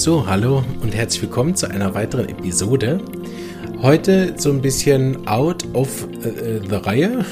So, 0.00 0.26
hallo 0.26 0.64
und 0.80 0.94
herzlich 0.94 1.20
willkommen 1.20 1.54
zu 1.54 1.70
einer 1.70 1.92
weiteren 1.92 2.26
Episode. 2.26 3.02
Heute 3.82 4.32
so 4.38 4.50
ein 4.50 4.62
bisschen 4.62 5.28
out 5.28 5.62
of 5.74 6.08
äh, 6.24 6.58
the 6.66 6.76
Reihe. 6.76 7.26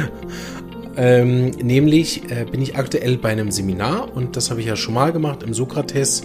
ähm, 0.96 1.50
nämlich 1.50 2.30
äh, 2.30 2.46
bin 2.50 2.62
ich 2.62 2.76
aktuell 2.76 3.18
bei 3.18 3.28
einem 3.28 3.50
Seminar 3.50 4.16
und 4.16 4.34
das 4.34 4.48
habe 4.48 4.60
ich 4.60 4.66
ja 4.66 4.76
schon 4.76 4.94
mal 4.94 5.12
gemacht 5.12 5.42
im 5.42 5.52
Sokrates 5.52 6.22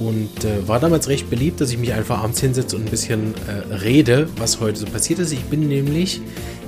und 0.00 0.44
äh, 0.44 0.66
war 0.66 0.80
damals 0.80 1.06
recht 1.06 1.30
beliebt, 1.30 1.60
dass 1.60 1.70
ich 1.70 1.78
mich 1.78 1.92
einfach 1.92 2.24
abends 2.24 2.40
hinsetze 2.40 2.74
und 2.74 2.86
ein 2.86 2.90
bisschen 2.90 3.34
äh, 3.46 3.74
rede, 3.76 4.28
was 4.38 4.58
heute 4.58 4.80
so 4.80 4.86
passiert 4.86 5.20
ist. 5.20 5.32
Ich 5.32 5.44
bin 5.44 5.68
nämlich 5.68 6.20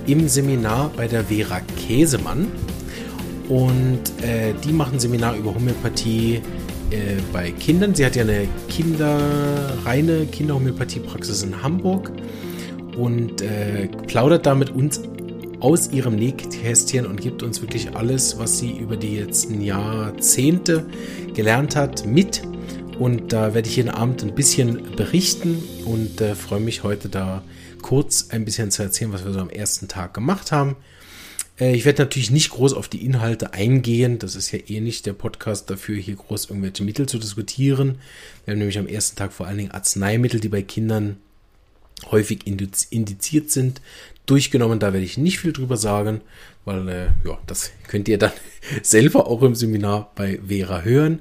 im 0.07 0.29
Seminar 0.29 0.93
bei 0.97 1.09
der 1.09 1.25
Vera 1.25 1.61
Käsemann 1.89 2.53
und 3.49 4.03
äh, 4.23 4.55
die 4.65 4.73
machen 4.73 5.01
Seminar 5.01 5.37
über 5.37 5.53
Homöopathie 5.53 6.41
äh, 6.91 7.17
bei 7.33 7.51
Kindern. 7.51 7.95
Sie 7.95 8.05
hat 8.05 8.17
ja 8.17 8.23
eine 8.23 8.49
Kinder, 8.69 9.19
reine 9.85 10.27
Kinderhomöopathiepraxis 10.27 11.43
in 11.43 11.63
Hamburg 11.63 12.13
und 12.97 13.43
äh, 13.43 13.89
plaudert 14.07 14.47
da 14.47 14.55
mit 14.55 14.71
uns 14.71 15.01
aus 15.61 15.91
ihrem 15.91 16.17
Nähkästchen 16.17 17.07
und 17.07 17.21
gibt 17.21 17.43
uns 17.43 17.61
wirklich 17.61 17.95
alles, 17.97 18.39
was 18.39 18.59
sie 18.59 18.77
über 18.77 18.97
die 18.97 19.19
letzten 19.19 19.61
Jahrzehnte 19.61 20.87
gelernt 21.35 21.77
hat, 21.77 22.07
mit. 22.07 22.43
Und 22.99 23.33
da 23.33 23.53
werde 23.55 23.69
ich 23.69 23.77
jeden 23.77 23.91
Abend 23.91 24.23
ein 24.23 24.35
bisschen 24.35 24.97
berichten 24.97 25.63
und 25.85 26.21
äh, 26.21 26.35
freue 26.35 26.61
mich 26.61 26.83
heute 26.83 27.09
da 27.09 27.43
kurz 27.83 28.29
ein 28.31 28.45
bisschen 28.45 28.71
zu 28.71 28.83
erzählen, 28.83 29.13
was 29.13 29.25
wir 29.25 29.33
so 29.33 29.41
am 29.41 29.51
ersten 29.51 29.87
Tag 29.89 30.15
gemacht 30.15 30.51
haben. 30.51 30.77
Äh, 31.59 31.75
ich 31.75 31.85
werde 31.85 32.03
natürlich 32.03 32.31
nicht 32.31 32.51
groß 32.51 32.73
auf 32.73 32.89
die 32.89 33.05
Inhalte 33.05 33.53
eingehen. 33.53 34.19
Das 34.19 34.35
ist 34.35 34.53
ja 34.53 34.59
eh 34.67 34.81
nicht 34.81 35.07
der 35.07 35.13
Podcast 35.13 35.71
dafür, 35.71 35.97
hier 35.97 36.17
groß 36.17 36.47
irgendwelche 36.47 36.85
Mittel 36.85 37.07
zu 37.07 37.19
diskutieren. 37.19 37.99
Wir 38.45 38.53
haben 38.53 38.59
nämlich 38.59 38.79
am 38.79 38.87
ersten 38.87 39.17
Tag 39.17 39.33
vor 39.33 39.47
allen 39.47 39.59
Dingen 39.59 39.71
Arzneimittel, 39.71 40.41
die 40.41 40.49
bei 40.49 40.63
Kindern 40.63 41.17
häufig 42.11 42.47
indiziert 42.47 43.51
sind, 43.51 43.81
durchgenommen. 44.27 44.79
Da 44.79 44.93
werde 44.93 45.05
ich 45.05 45.17
nicht 45.17 45.39
viel 45.39 45.53
drüber 45.53 45.77
sagen, 45.77 46.21
weil 46.65 46.89
äh, 46.89 47.07
ja, 47.25 47.39
das 47.47 47.71
könnt 47.89 48.09
ihr 48.09 48.19
dann 48.19 48.33
selber 48.83 49.27
auch 49.27 49.43
im 49.43 49.55
Seminar 49.55 50.13
bei 50.15 50.41
Vera 50.47 50.83
hören. 50.83 51.21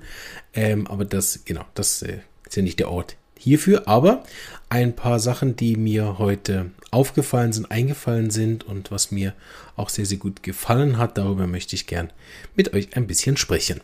Ähm, 0.53 0.88
aber 0.88 1.05
das, 1.05 1.41
genau, 1.45 1.65
das 1.73 2.01
äh, 2.01 2.19
ist 2.45 2.55
ja 2.55 2.63
nicht 2.63 2.79
der 2.79 2.91
Ort 2.91 3.15
hierfür. 3.38 3.88
Aber 3.88 4.23
ein 4.69 4.95
paar 4.95 5.19
Sachen, 5.19 5.55
die 5.55 5.77
mir 5.77 6.17
heute 6.17 6.71
aufgefallen 6.95 7.53
sind, 7.53 7.69
eingefallen 7.69 8.29
sind 8.29 8.63
und 8.63 8.89
was 8.89 9.11
mir 9.11 9.33
auch 9.75 9.89
sehr, 9.89 10.05
sehr 10.05 10.17
gut 10.17 10.41
gefallen 10.41 10.97
hat. 10.97 11.17
Darüber 11.17 11.45
möchte 11.45 11.75
ich 11.75 11.88
gern 11.88 12.11
mit 12.55 12.73
euch 12.73 12.95
ein 12.95 13.05
bisschen 13.05 13.38
sprechen. 13.38 13.81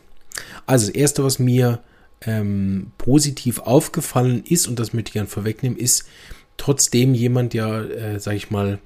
Also 0.66 0.86
das 0.86 0.94
Erste, 0.94 1.22
was 1.22 1.38
mir 1.38 1.80
ähm, 2.22 2.92
positiv 2.96 3.60
aufgefallen 3.60 4.42
ist, 4.44 4.66
und 4.66 4.78
das 4.78 4.94
möchte 4.94 5.10
ich 5.10 5.14
gern 5.14 5.26
vorwegnehmen, 5.26 5.78
ist, 5.78 6.08
trotzdem 6.56 7.14
jemand 7.14 7.54
ja, 7.54 7.82
äh, 7.82 8.18
sag 8.18 8.34
ich 8.34 8.50
mal, 8.50 8.78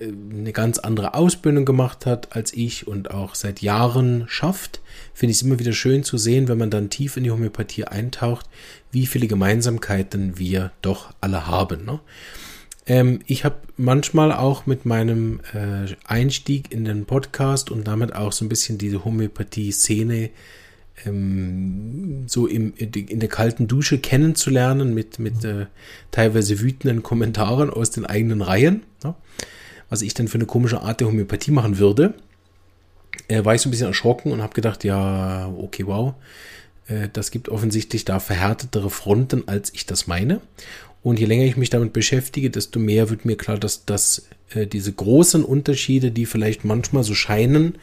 äh, 0.00 0.06
eine 0.06 0.52
ganz 0.52 0.78
andere 0.78 1.14
Ausbildung 1.14 1.64
gemacht 1.64 2.04
hat 2.04 2.34
als 2.34 2.52
ich 2.52 2.88
und 2.88 3.12
auch 3.12 3.36
seit 3.36 3.62
Jahren 3.62 4.24
schafft, 4.28 4.80
finde 5.14 5.30
ich 5.30 5.38
es 5.38 5.42
immer 5.42 5.58
wieder 5.60 5.72
schön 5.72 6.02
zu 6.02 6.18
sehen, 6.18 6.48
wenn 6.48 6.58
man 6.58 6.70
dann 6.70 6.90
tief 6.90 7.16
in 7.16 7.24
die 7.24 7.30
Homöopathie 7.30 7.84
eintaucht, 7.84 8.46
wie 8.90 9.06
viele 9.06 9.28
Gemeinsamkeiten 9.28 10.38
wir 10.38 10.72
doch 10.82 11.12
alle 11.20 11.46
haben. 11.46 11.84
Ne? 11.84 12.00
Ähm, 12.86 13.20
ich 13.26 13.44
habe 13.44 13.56
manchmal 13.76 14.32
auch 14.32 14.66
mit 14.66 14.86
meinem 14.86 15.40
äh, 15.52 15.94
Einstieg 16.04 16.72
in 16.72 16.84
den 16.84 17.06
Podcast 17.06 17.70
und 17.70 17.86
damit 17.86 18.14
auch 18.14 18.32
so 18.32 18.44
ein 18.44 18.48
bisschen 18.48 18.78
diese 18.78 19.04
Homöopathie-Szene 19.04 20.30
ähm, 21.06 22.24
so 22.26 22.46
im, 22.46 22.74
in 22.76 23.20
der 23.20 23.28
kalten 23.28 23.68
Dusche 23.68 23.98
kennenzulernen 23.98 24.94
mit, 24.94 25.18
mit 25.18 25.44
äh, 25.44 25.66
teilweise 26.10 26.60
wütenden 26.60 27.02
Kommentaren 27.02 27.70
aus 27.70 27.90
den 27.90 28.06
eigenen 28.06 28.42
Reihen, 28.42 28.82
ne? 29.02 29.14
was 29.88 30.02
ich 30.02 30.14
dann 30.14 30.28
für 30.28 30.38
eine 30.38 30.46
komische 30.46 30.82
Art 30.82 31.00
der 31.00 31.08
Homöopathie 31.08 31.50
machen 31.50 31.78
würde. 31.78 32.14
Äh, 33.28 33.44
war 33.44 33.54
ich 33.54 33.60
so 33.60 33.68
ein 33.68 33.70
bisschen 33.70 33.88
erschrocken 33.88 34.32
und 34.32 34.42
habe 34.42 34.54
gedacht, 34.54 34.84
ja, 34.84 35.48
okay, 35.56 35.86
wow, 35.86 36.14
äh, 36.88 37.08
das 37.12 37.30
gibt 37.30 37.48
offensichtlich 37.48 38.04
da 38.04 38.18
verhärtetere 38.18 38.90
Fronten, 38.90 39.46
als 39.46 39.72
ich 39.74 39.86
das 39.86 40.06
meine. 40.06 40.40
Und 41.02 41.18
je 41.18 41.26
länger 41.26 41.44
ich 41.44 41.56
mich 41.56 41.70
damit 41.70 41.92
beschäftige, 41.92 42.50
desto 42.50 42.78
mehr 42.78 43.10
wird 43.10 43.24
mir 43.24 43.36
klar, 43.36 43.58
dass, 43.58 43.84
dass 43.84 44.28
äh, 44.54 44.66
diese 44.66 44.92
großen 44.92 45.44
Unterschiede, 45.44 46.10
die 46.12 46.26
vielleicht 46.26 46.64
manchmal 46.64 47.02
so 47.02 47.14
scheinen, 47.14 47.76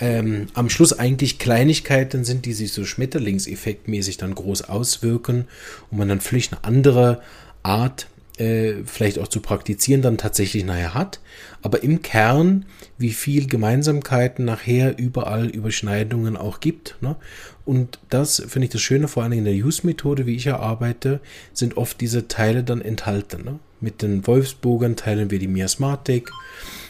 ähm, 0.00 0.48
am 0.54 0.68
Schluss 0.68 0.92
eigentlich 0.92 1.38
Kleinigkeiten 1.38 2.24
sind, 2.24 2.44
die 2.44 2.52
sich 2.52 2.72
so 2.72 2.84
schmetterlingseffektmäßig 2.84 4.16
dann 4.16 4.34
groß 4.34 4.62
auswirken 4.62 5.46
und 5.90 5.98
man 5.98 6.08
dann 6.08 6.20
vielleicht 6.20 6.52
eine 6.52 6.64
andere 6.64 7.22
Art 7.62 8.08
äh, 8.38 8.84
vielleicht 8.84 9.18
auch 9.18 9.28
zu 9.28 9.40
praktizieren 9.40 10.02
dann 10.02 10.18
tatsächlich 10.18 10.64
nachher 10.64 10.94
hat. 10.94 11.20
Aber 11.60 11.82
im 11.82 12.02
Kern, 12.02 12.64
wie 12.98 13.12
viel 13.12 13.46
Gemeinsamkeiten 13.46 14.44
nachher 14.44 14.98
überall 14.98 15.46
Überschneidungen 15.46 16.36
auch 16.36 16.60
gibt. 16.60 16.96
Ne? 17.00 17.16
Und 17.64 17.98
das 18.08 18.42
finde 18.48 18.66
ich 18.66 18.72
das 18.72 18.80
Schöne, 18.80 19.08
vor 19.08 19.22
allem 19.22 19.32
in 19.32 19.44
der 19.44 19.54
Use-Methode, 19.54 20.26
wie 20.26 20.34
ich 20.34 20.50
arbeite, 20.50 21.20
sind 21.52 21.76
oft 21.76 22.00
diese 22.00 22.28
Teile 22.28 22.64
dann 22.64 22.80
enthalten. 22.80 23.44
Ne? 23.44 23.58
Mit 23.80 24.02
den 24.02 24.26
Wolfsburgern 24.26 24.96
teilen 24.96 25.30
wir 25.30 25.38
die 25.38 25.48
Miasmatik, 25.48 26.30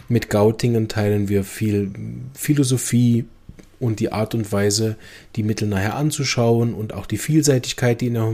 mit 0.09 0.31
Gautingen 0.31 0.89
teilen 0.89 1.29
wir 1.29 1.45
viel 1.45 1.91
Philosophie, 2.35 3.27
und 3.83 3.99
die 3.99 4.13
Art 4.13 4.35
und 4.35 4.53
Weise, 4.53 4.97
die 5.35 5.43
Mittel 5.43 5.67
nachher 5.67 5.97
anzuschauen 5.97 6.73
und 6.73 6.95
auch 6.95 7.07
die 7.07 7.19
Vielseitigkeit, 7.19 8.01
die 8.01 8.07
in 8.07 8.15
der 8.15 8.29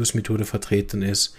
Use-Methode 0.00 0.46
vertreten 0.46 1.02
ist. 1.02 1.34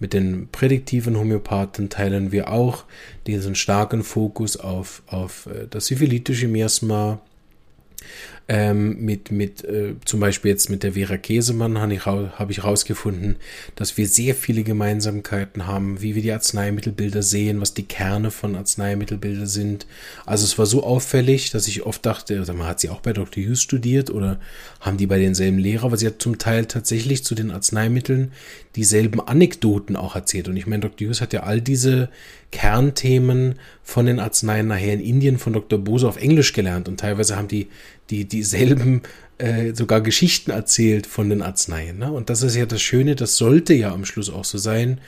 Mit 0.00 0.12
den 0.12 0.48
prädiktiven 0.50 1.16
Homöopathen 1.16 1.88
teilen 1.88 2.32
wir 2.32 2.50
auch 2.50 2.84
diesen 3.28 3.54
starken 3.54 4.02
Fokus 4.02 4.56
auf, 4.56 5.02
auf 5.06 5.46
äh, 5.46 5.68
das 5.70 5.86
syphilitische 5.86 6.48
Miasma, 6.48 7.20
ähm, 8.52 8.96
mit, 9.04 9.30
mit 9.30 9.62
äh, 9.62 9.94
zum 10.04 10.18
Beispiel 10.18 10.50
jetzt 10.50 10.70
mit 10.70 10.82
der 10.82 10.94
Vera 10.94 11.16
Käsemann 11.18 11.78
habe 11.78 11.94
ich, 11.94 12.04
hab 12.04 12.50
ich 12.50 12.64
rausgefunden, 12.64 13.36
dass 13.76 13.96
wir 13.96 14.08
sehr 14.08 14.34
viele 14.34 14.64
Gemeinsamkeiten 14.64 15.68
haben, 15.68 16.02
wie 16.02 16.16
wir 16.16 16.22
die 16.22 16.32
Arzneimittelbilder 16.32 17.22
sehen, 17.22 17.60
was 17.60 17.74
die 17.74 17.84
Kerne 17.84 18.32
von 18.32 18.56
Arzneimittelbilder 18.56 19.46
sind. 19.46 19.86
Also 20.26 20.44
es 20.44 20.58
war 20.58 20.66
so 20.66 20.82
auffällig, 20.82 21.52
dass 21.52 21.68
ich 21.68 21.84
oft 21.86 22.04
dachte, 22.04 22.44
man 22.52 22.66
hat 22.66 22.80
sie 22.80 22.88
auch 22.88 23.02
bei 23.02 23.12
Dr. 23.12 23.44
Hughes 23.44 23.62
studiert 23.62 24.10
oder 24.10 24.40
haben 24.80 24.96
die 24.96 25.06
bei 25.06 25.20
denselben 25.20 25.58
Lehrer, 25.58 25.84
aber 25.84 25.96
sie 25.96 26.08
hat 26.08 26.20
zum 26.20 26.38
Teil 26.38 26.66
tatsächlich 26.66 27.22
zu 27.22 27.36
den 27.36 27.52
Arzneimitteln 27.52 28.32
dieselben 28.74 29.20
Anekdoten 29.20 29.94
auch 29.94 30.16
erzählt. 30.16 30.48
Und 30.48 30.56
ich 30.56 30.66
meine, 30.66 30.80
Dr. 30.80 31.06
Hughes 31.06 31.20
hat 31.20 31.32
ja 31.32 31.44
all 31.44 31.60
diese 31.60 32.08
Kernthemen 32.50 33.54
von 33.84 34.06
den 34.06 34.18
Arzneien 34.18 34.66
nachher 34.66 34.94
in 34.94 35.00
Indien 35.00 35.38
von 35.38 35.52
Dr. 35.52 35.78
Bose 35.78 36.08
auf 36.08 36.16
Englisch 36.16 36.52
gelernt 36.52 36.88
und 36.88 36.98
teilweise 36.98 37.36
haben 37.36 37.48
die, 37.48 37.68
die 38.10 38.24
dieselben 38.26 39.02
äh, 39.38 39.74
sogar 39.74 40.00
Geschichten 40.00 40.50
erzählt 40.50 41.06
von 41.06 41.30
den 41.30 41.42
Arzneien. 41.42 41.98
Ne? 41.98 42.12
Und 42.12 42.30
das 42.30 42.42
ist 42.42 42.56
ja 42.56 42.66
das 42.66 42.82
Schöne, 42.82 43.16
das 43.16 43.36
sollte 43.36 43.74
ja 43.74 43.92
am 43.92 44.04
Schluss 44.04 44.30
auch 44.30 44.44
so 44.44 44.58
sein. 44.58 45.00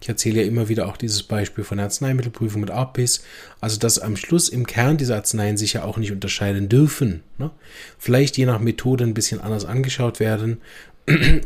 Ich 0.00 0.08
erzähle 0.08 0.42
ja 0.42 0.46
immer 0.46 0.68
wieder 0.68 0.86
auch 0.86 0.96
dieses 0.96 1.24
Beispiel 1.24 1.64
von 1.64 1.78
der 1.78 1.86
Arzneimittelprüfung 1.86 2.60
mit 2.60 2.70
APIS. 2.70 3.24
Also, 3.60 3.80
dass 3.80 3.98
am 3.98 4.16
Schluss 4.16 4.48
im 4.48 4.66
Kern 4.66 4.96
diese 4.96 5.16
Arzneien 5.16 5.56
sich 5.56 5.72
ja 5.72 5.82
auch 5.82 5.96
nicht 5.96 6.12
unterscheiden 6.12 6.68
dürfen. 6.68 7.22
Ne? 7.36 7.50
Vielleicht 7.98 8.36
je 8.36 8.46
nach 8.46 8.60
Methode 8.60 9.04
ein 9.04 9.14
bisschen 9.14 9.40
anders 9.40 9.64
angeschaut 9.64 10.20
werden. 10.20 10.58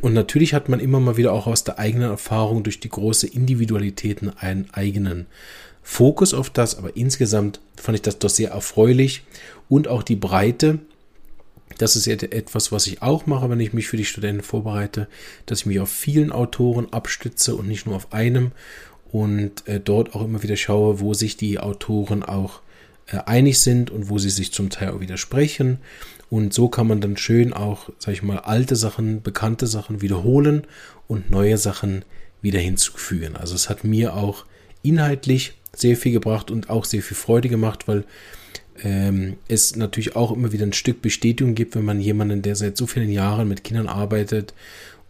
Und 0.03 0.13
natürlich 0.13 0.55
hat 0.55 0.69
man 0.69 0.81
immer 0.81 1.01
mal 1.01 1.17
wieder 1.17 1.33
auch 1.33 1.47
aus 1.47 1.65
der 1.65 1.79
eigenen 1.79 2.11
Erfahrung 2.11 2.63
durch 2.63 2.81
die 2.81 2.89
große 2.89 3.29
Individualitäten 3.29 4.31
einen 4.37 4.69
eigenen 4.73 5.27
Fokus 5.83 6.35
auf 6.35 6.51
das, 6.51 6.77
aber 6.79 6.97
insgesamt 6.97 7.61
fand 7.77 7.97
ich 7.97 8.03
das 8.03 8.19
doch 8.19 8.31
sehr 8.31 8.51
erfreulich 8.51 9.23
und 9.69 9.89
auch 9.89 10.03
die 10.03 10.17
Breite. 10.17 10.79
Das 11.79 11.97
ist 11.97 12.07
etwas, 12.07 12.73
was 12.73 12.87
ich 12.87 13.03
auch 13.03 13.27
mache, 13.27 13.49
wenn 13.51 13.61
ich 13.61 13.73
mich 13.73 13.89
für 13.89 13.97
die 13.97 14.05
Studenten 14.05 14.43
vorbereite, 14.43 15.09
dass 15.47 15.61
ich 15.61 15.67
mich 15.67 15.81
auf 15.81 15.91
vielen 15.91 16.33
Autoren 16.33 16.93
abstütze 16.93 17.55
und 17.57 17.69
nicht 17.69 17.87
nur 17.87 17.97
auf 17.97 18.13
einem 18.13 18.53
und 19.11 19.69
äh, 19.69 19.79
dort 19.79 20.15
auch 20.15 20.25
immer 20.25 20.43
wieder 20.43 20.57
schaue, 20.57 21.01
wo 21.01 21.15
sich 21.15 21.37
die 21.37 21.59
Autoren 21.59 22.23
auch 22.23 22.61
äh, 23.07 23.19
einig 23.27 23.61
sind 23.61 23.91
und 23.91 24.09
wo 24.09 24.19
sie 24.19 24.31
sich 24.31 24.53
zum 24.53 24.71
Teil 24.71 24.91
auch 24.91 25.01
widersprechen. 25.01 25.79
Und 26.31 26.55
so 26.55 26.69
kann 26.69 26.87
man 26.87 27.03
dann 27.03 27.19
schön 27.19 27.53
auch, 27.53 27.91
sag 27.99 28.15
ich 28.15 28.23
mal, 28.23 28.39
alte 28.39 28.75
Sachen, 28.75 29.23
bekannte 29.23 29.67
Sachen 29.67 30.01
wiederholen 30.01 30.67
und 31.07 31.31
neue 31.31 31.59
Sachen 31.59 32.07
wieder 32.41 32.59
hinzufügen. 32.59 33.37
Also 33.37 33.55
es 33.55 33.69
hat 33.69 33.85
mir 33.85 34.17
auch 34.17 34.47
inhaltlich 34.83 35.55
sehr 35.75 35.97
viel 35.97 36.13
gebracht 36.13 36.51
und 36.51 36.71
auch 36.71 36.87
sehr 36.87 37.03
viel 37.03 37.17
Freude 37.17 37.49
gemacht, 37.49 37.87
weil 37.87 38.05
ähm, 38.83 39.37
es 39.49 39.77
natürlich 39.77 40.17
auch 40.17 40.33
immer 40.33 40.53
wieder 40.53 40.67
ein 40.67 40.73
Stück 40.73 41.03
Bestätigung 41.03 41.55
gibt, 41.55 41.75
wenn 41.75 41.85
man 41.85 42.01
jemanden, 42.01 42.43
der 42.43 42.57
seit 42.57 42.77
so 42.77 42.87
vielen 42.87 43.11
Jahren 43.11 43.49
mit 43.49 43.65
Kindern 43.65 43.89
arbeitet 43.89 44.55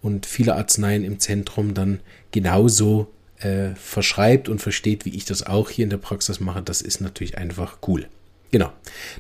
und 0.01 0.27
viele 0.27 0.57
Arzneien 0.57 1.05
im 1.05 1.19
Zentrum 1.19 1.75
dann 1.75 2.01
genauso 2.33 3.09
äh, 3.39 3.75
verschreibt 3.75 4.49
und 4.49 4.61
versteht, 4.61 5.05
wie 5.05 5.15
ich 5.15 5.25
das 5.25 5.47
auch 5.47 5.71
hier 5.71 5.85
in 5.85 5.91
der 5.91 5.97
Praxis 5.97 6.41
mache. 6.41 6.63
Das 6.63 6.83
ist 6.83 7.01
natürlich 7.01 7.39
einfach 7.39 7.79
cool. 7.87 8.07
Genau. 8.51 8.73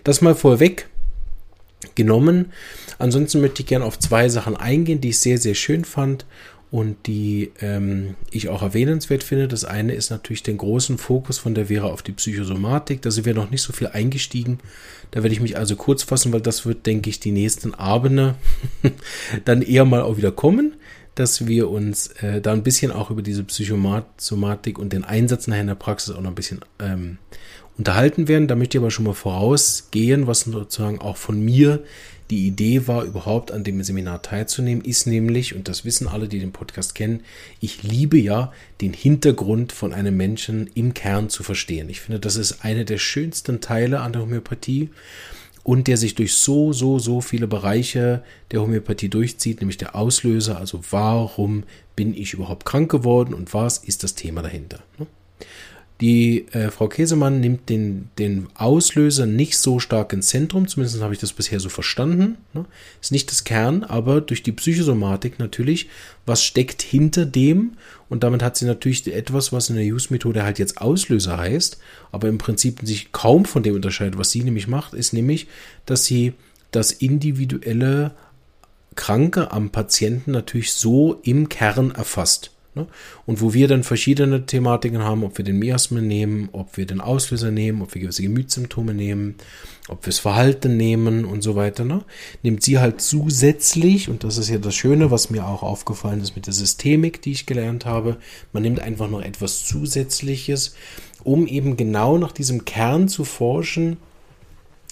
Das 0.04 0.20
mal 0.20 0.34
vorweg. 0.34 0.88
genommen. 1.96 2.52
Ansonsten 2.98 3.40
möchte 3.40 3.62
ich 3.62 3.68
gerne 3.68 3.84
auf 3.84 3.98
zwei 3.98 4.28
Sachen 4.28 4.56
eingehen, 4.56 5.00
die 5.00 5.08
ich 5.10 5.18
sehr, 5.18 5.38
sehr 5.38 5.54
schön 5.54 5.84
fand 5.84 6.24
und 6.72 7.06
die 7.06 7.52
ähm, 7.60 8.14
ich 8.30 8.48
auch 8.48 8.62
erwähnenswert 8.62 9.22
finde. 9.22 9.46
Das 9.46 9.66
eine 9.66 9.92
ist 9.92 10.08
natürlich 10.08 10.42
den 10.42 10.56
großen 10.56 10.96
Fokus 10.96 11.36
von 11.38 11.54
der 11.54 11.66
Vera 11.66 11.88
auf 11.88 12.00
die 12.00 12.12
Psychosomatik. 12.12 13.02
Da 13.02 13.10
sind 13.10 13.26
wir 13.26 13.34
noch 13.34 13.50
nicht 13.50 13.60
so 13.60 13.74
viel 13.74 13.88
eingestiegen. 13.88 14.58
Da 15.10 15.22
werde 15.22 15.34
ich 15.34 15.42
mich 15.42 15.58
also 15.58 15.76
kurz 15.76 16.02
fassen, 16.02 16.32
weil 16.32 16.40
das 16.40 16.64
wird, 16.64 16.86
denke 16.86 17.10
ich, 17.10 17.20
die 17.20 17.30
nächsten 17.30 17.74
Abende 17.74 18.36
dann 19.44 19.60
eher 19.60 19.84
mal 19.84 20.00
auch 20.00 20.16
wieder 20.16 20.32
kommen, 20.32 20.72
dass 21.14 21.46
wir 21.46 21.69
uns 21.69 22.06
äh, 22.22 22.40
da 22.40 22.54
ein 22.54 22.62
bisschen 22.62 22.90
auch 22.90 23.10
über 23.10 23.20
diese 23.20 23.44
Psychosomatik 23.44 24.78
und 24.78 24.94
den 24.94 25.04
Einsatz 25.04 25.48
nachher 25.48 25.60
in 25.60 25.66
der 25.66 25.75
Praxis 25.75 26.14
auch 26.14 26.22
noch 26.22 26.30
ein 26.30 26.34
bisschen 26.34 26.60
ähm, 26.78 27.18
unterhalten 27.76 28.28
werden. 28.28 28.48
Da 28.48 28.56
möchte 28.56 28.78
ich 28.78 28.82
aber 28.82 28.90
schon 28.90 29.04
mal 29.04 29.12
vorausgehen, 29.12 30.26
was 30.26 30.40
sozusagen 30.40 31.02
auch 31.02 31.18
von 31.18 31.38
mir 31.38 31.84
die 32.32 32.46
Idee 32.46 32.87
war, 32.87 33.05
überhaupt 33.05 33.52
an 33.52 33.62
dem 33.62 33.82
Seminar 33.82 34.23
teilzunehmen, 34.23 34.82
ist 34.82 35.06
nämlich, 35.06 35.55
und 35.55 35.69
das 35.69 35.84
wissen 35.84 36.08
alle, 36.08 36.29
die 36.29 36.38
den 36.38 36.50
Podcast 36.50 36.94
kennen, 36.94 37.20
ich 37.61 37.82
liebe 37.82 38.17
ja 38.17 38.55
den 38.81 38.94
Hintergrund 38.94 39.70
von 39.70 39.93
einem 39.93 40.17
Menschen 40.17 40.70
im 40.73 40.94
Kern 40.94 41.29
zu 41.29 41.43
verstehen. 41.43 41.90
Ich 41.90 42.00
finde, 42.00 42.20
das 42.20 42.37
ist 42.37 42.64
einer 42.64 42.84
der 42.84 42.96
schönsten 42.96 43.61
Teile 43.61 44.00
an 44.00 44.14
der 44.14 44.23
Homöopathie 44.23 44.88
und 45.62 45.88
der 45.88 45.99
sich 45.99 46.14
durch 46.14 46.32
so, 46.34 46.73
so, 46.73 46.99
so 46.99 47.20
viele 47.20 47.46
Bereiche 47.46 48.23
der 48.50 48.62
Homöopathie 48.62 49.11
durchzieht, 49.11 49.61
nämlich 49.61 49.76
der 49.76 49.94
Auslöser, 49.94 50.56
also 50.56 50.81
warum 50.90 51.64
bin 51.96 52.14
ich 52.14 52.32
überhaupt 52.32 52.64
krank 52.64 52.90
geworden 52.90 53.35
und 53.35 53.52
was 53.52 53.76
ist 53.76 54.05
das 54.05 54.14
Thema 54.14 54.40
dahinter. 54.40 54.82
Die 56.02 56.49
äh, 56.50 56.72
Frau 56.72 56.88
Käsemann 56.88 57.38
nimmt 57.38 57.69
den, 57.69 58.08
den 58.19 58.49
Auslöser 58.54 59.25
nicht 59.25 59.56
so 59.56 59.78
stark 59.78 60.12
ins 60.12 60.26
Zentrum, 60.26 60.66
zumindest 60.66 61.00
habe 61.00 61.14
ich 61.14 61.20
das 61.20 61.32
bisher 61.32 61.60
so 61.60 61.69
verstanden. 61.69 62.38
Ne? 62.54 62.64
Ist 63.00 63.12
nicht 63.12 63.31
das 63.31 63.44
Kern, 63.44 63.84
aber 63.84 64.20
durch 64.20 64.43
die 64.43 64.50
Psychosomatik 64.50 65.38
natürlich, 65.38 65.88
was 66.26 66.43
steckt 66.43 66.82
hinter 66.82 67.25
dem? 67.25 67.75
Und 68.08 68.25
damit 68.25 68.43
hat 68.43 68.56
sie 68.56 68.64
natürlich 68.64 69.06
etwas, 69.14 69.52
was 69.52 69.70
in 69.70 69.76
der 69.76 69.84
Use-Methode 69.84 70.43
halt 70.43 70.58
jetzt 70.58 70.81
Auslöser 70.81 71.38
heißt, 71.38 71.78
aber 72.10 72.28
im 72.28 72.38
Prinzip 72.38 72.81
sich 72.82 73.12
kaum 73.12 73.44
von 73.44 73.62
dem 73.62 73.76
unterscheidet. 73.76 74.19
Was 74.19 74.32
sie 74.32 74.43
nämlich 74.43 74.66
macht, 74.66 74.94
ist 74.94 75.12
nämlich, 75.12 75.46
dass 75.87 76.04
sie 76.04 76.32
das 76.72 76.90
individuelle 76.90 78.10
Kranke 78.96 79.52
am 79.52 79.70
Patienten 79.70 80.32
natürlich 80.32 80.72
so 80.72 81.20
im 81.22 81.49
Kern 81.49 81.93
erfasst. 81.93 82.50
Ne? 82.74 82.86
Und 83.26 83.42
wo 83.42 83.52
wir 83.52 83.69
dann 83.69 83.82
verschiedene 83.82 84.46
Thematiken 84.46 85.02
haben, 85.02 85.24
ob 85.24 85.36
wir 85.36 85.44
den 85.44 85.58
Miasmen 85.58 86.06
nehmen, 86.06 86.48
ob 86.52 86.78
wir 86.78 86.86
den 86.86 87.02
Auslöser 87.02 87.50
nehmen, 87.50 87.82
ob 87.82 87.94
wir 87.94 88.00
gewisse 88.00 88.22
Gemütssymptome 88.22 88.94
nehmen, 88.94 89.34
ob 89.88 90.06
wir 90.06 90.10
das 90.10 90.20
Verhalten 90.20 90.78
nehmen 90.78 91.26
und 91.26 91.42
so 91.42 91.54
weiter, 91.54 91.84
ne? 91.84 92.02
nimmt 92.42 92.62
sie 92.62 92.78
halt 92.78 93.02
zusätzlich, 93.02 94.08
und 94.08 94.24
das 94.24 94.38
ist 94.38 94.48
ja 94.48 94.56
das 94.56 94.74
Schöne, 94.74 95.10
was 95.10 95.28
mir 95.28 95.46
auch 95.46 95.62
aufgefallen 95.62 96.22
ist 96.22 96.34
mit 96.34 96.46
der 96.46 96.54
Systemik, 96.54 97.20
die 97.20 97.32
ich 97.32 97.44
gelernt 97.44 97.84
habe, 97.84 98.16
man 98.54 98.62
nimmt 98.62 98.80
einfach 98.80 99.10
noch 99.10 99.20
etwas 99.20 99.66
Zusätzliches, 99.66 100.75
um 101.25 101.46
eben 101.46 101.76
genau 101.76 102.16
nach 102.16 102.32
diesem 102.32 102.64
Kern 102.64 103.06
zu 103.06 103.25
forschen, 103.25 103.98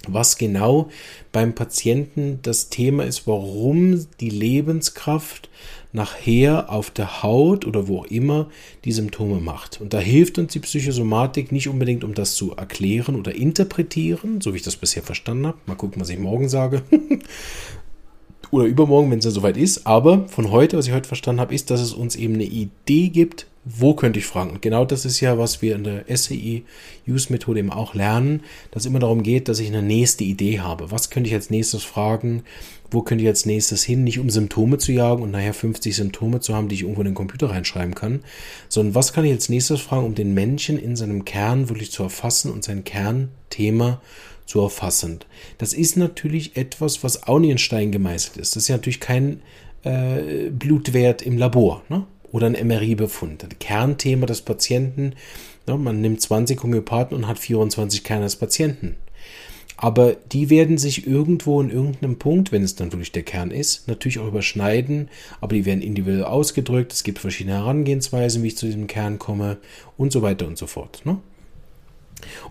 was 0.07 0.39
genau 0.39 0.91
beim 1.33 1.55
Patienten 1.55 2.41
das 2.43 2.69
Thema 2.69 3.05
ist, 3.05 3.27
warum 3.27 4.07
die 4.21 4.31
Lebenskraft 4.31 5.49
nachher 5.93 6.71
auf 6.71 6.91
der 6.91 7.23
Haut 7.23 7.67
oder 7.67 7.89
wo 7.89 7.99
auch 7.99 8.07
immer 8.07 8.49
die 8.85 8.93
Symptome 8.93 9.41
macht. 9.41 9.81
Und 9.81 9.93
da 9.93 9.99
hilft 9.99 10.39
uns 10.39 10.53
die 10.53 10.61
Psychosomatik 10.61 11.53
nicht 11.53 11.69
unbedingt, 11.69 12.05
um 12.05 12.15
das 12.15 12.35
zu 12.35 12.53
erklären 12.53 13.17
oder 13.17 13.35
interpretieren, 13.35 14.41
so 14.41 14.53
wie 14.53 14.59
ich 14.59 14.63
das 14.63 14.77
bisher 14.77 15.03
verstanden 15.03 15.47
habe. 15.47 15.59
Mal 15.67 15.75
gucken, 15.75 16.01
was 16.01 16.11
ich 16.11 16.19
morgen 16.19 16.49
sage. 16.49 16.83
oder 18.51 18.65
übermorgen, 18.65 19.11
wenn 19.11 19.19
es 19.19 19.25
dann 19.25 19.33
soweit 19.33 19.57
ist. 19.57 19.87
Aber 19.87 20.29
von 20.29 20.51
heute, 20.51 20.77
was 20.77 20.87
ich 20.87 20.93
heute 20.93 21.09
verstanden 21.09 21.41
habe, 21.41 21.55
ist, 21.55 21.71
dass 21.71 21.81
es 21.81 21.93
uns 21.93 22.17
eben 22.17 22.35
eine 22.35 22.45
Idee 22.45 23.09
gibt, 23.09 23.47
wo 23.65 23.95
könnte 23.95 24.19
ich 24.19 24.27
fragen? 24.27 24.51
Und 24.51 24.63
genau 24.63 24.85
das 24.85 25.05
ist 25.05 25.21
ja, 25.21 25.37
was 25.37 25.61
wir 25.61 25.77
in 25.77 25.85
der 25.85 26.05
SCI-Use-Methode 26.09 27.61
eben 27.61 27.71
auch 27.71 27.95
lernen, 27.95 28.43
dass 28.71 28.85
es 28.85 28.87
immer 28.87 29.01
darum 29.01 29.23
geht, 29.23 29.49
dass 29.49 29.61
ich 29.61 29.69
eine 29.69 29.83
nächste 29.83 30.25
Idee 30.25 30.61
habe. 30.61 30.91
Was 30.91 31.11
könnte 31.11 31.29
ich 31.29 31.35
als 31.35 31.51
nächstes 31.51 31.85
fragen? 31.85 32.43
Wo 32.91 33.03
könnte 33.03 33.23
ich 33.23 33.29
als 33.29 33.47
nächstes 33.47 33.83
hin? 33.83 34.05
Nicht 34.05 34.19
um 34.19 34.31
Symptome 34.31 34.79
zu 34.79 34.93
jagen 34.93 35.23
und 35.23 35.31
nachher 35.31 35.55
50 35.55 35.95
Symptome 35.95 36.41
zu 36.41 36.55
haben, 36.55 36.69
die 36.69 36.75
ich 36.75 36.83
irgendwo 36.83 37.03
in 37.03 37.07
den 37.07 37.15
Computer 37.15 37.51
reinschreiben 37.51 37.95
kann, 37.95 38.21
sondern 38.69 38.95
was 38.95 39.13
kann 39.13 39.25
ich 39.25 39.33
als 39.33 39.49
nächstes 39.49 39.81
fragen, 39.81 40.07
um 40.07 40.15
den 40.15 40.35
Menschen 40.35 40.79
in 40.79 40.97
seinem 40.97 41.25
Kern 41.25 41.69
wirklich 41.69 41.93
zu 41.93 42.03
erfassen 42.03 42.51
und 42.51 42.65
sein 42.65 42.85
Kernthema 42.85 44.01
zu 44.47 44.61
erfassen. 44.61 45.21
Das 45.59 45.73
ist 45.73 45.97
natürlich 45.97 46.57
etwas, 46.57 47.05
was 47.05 47.25
auch 47.25 47.39
nicht 47.39 47.51
in 47.51 47.59
Stein 47.59 47.93
gemeißelt 47.93 48.37
ist. 48.37 48.57
Das 48.57 48.65
ist 48.65 48.69
ja 48.69 48.77
natürlich 48.77 49.01
kein 49.01 49.43
äh, 49.85 50.51
Blutwert 50.51 51.23
im 51.23 51.39
Labor. 51.39 51.83
Ne? 51.89 52.07
oder 52.33 52.47
ein 52.47 52.67
MRI-Befund. 52.67 53.43
Das 53.43 53.51
Kernthema 53.59 54.27
des 54.27 54.43
Patienten, 54.43 55.15
ja, 55.67 55.77
man 55.77 56.01
nimmt 56.01 56.21
20 56.21 56.63
Homöopathen 56.63 57.17
und 57.17 57.27
hat 57.27 57.39
24 57.39 58.05
Kerne 58.05 58.25
des 58.25 58.37
Patienten. 58.37 58.97
Aber 59.83 60.15
die 60.31 60.51
werden 60.51 60.77
sich 60.77 61.07
irgendwo 61.07 61.59
in 61.59 61.71
irgendeinem 61.71 62.19
Punkt, 62.19 62.53
wenn 62.53 62.63
es 62.63 62.75
dann 62.75 62.93
wirklich 62.93 63.13
der 63.13 63.23
Kern 63.23 63.51
ist, 63.51 63.89
natürlich 63.89 64.19
auch 64.19 64.29
überschneiden, 64.29 65.09
aber 65.41 65.55
die 65.55 65.65
werden 65.65 65.81
individuell 65.81 66.25
ausgedrückt. 66.25 66.93
Es 66.93 67.03
gibt 67.03 67.19
verschiedene 67.19 67.57
Herangehensweisen, 67.57 68.43
wie 68.43 68.49
ich 68.49 68.59
zu 68.59 68.67
diesem 68.67 68.89
Kern 68.89 69.19
komme 69.19 69.57
und 69.97 70.13
so 70.13 70.21
weiter 70.21 70.47
und 70.47 70.59
so 70.59 70.67
fort. 70.67 71.01
Ne? 71.07 71.17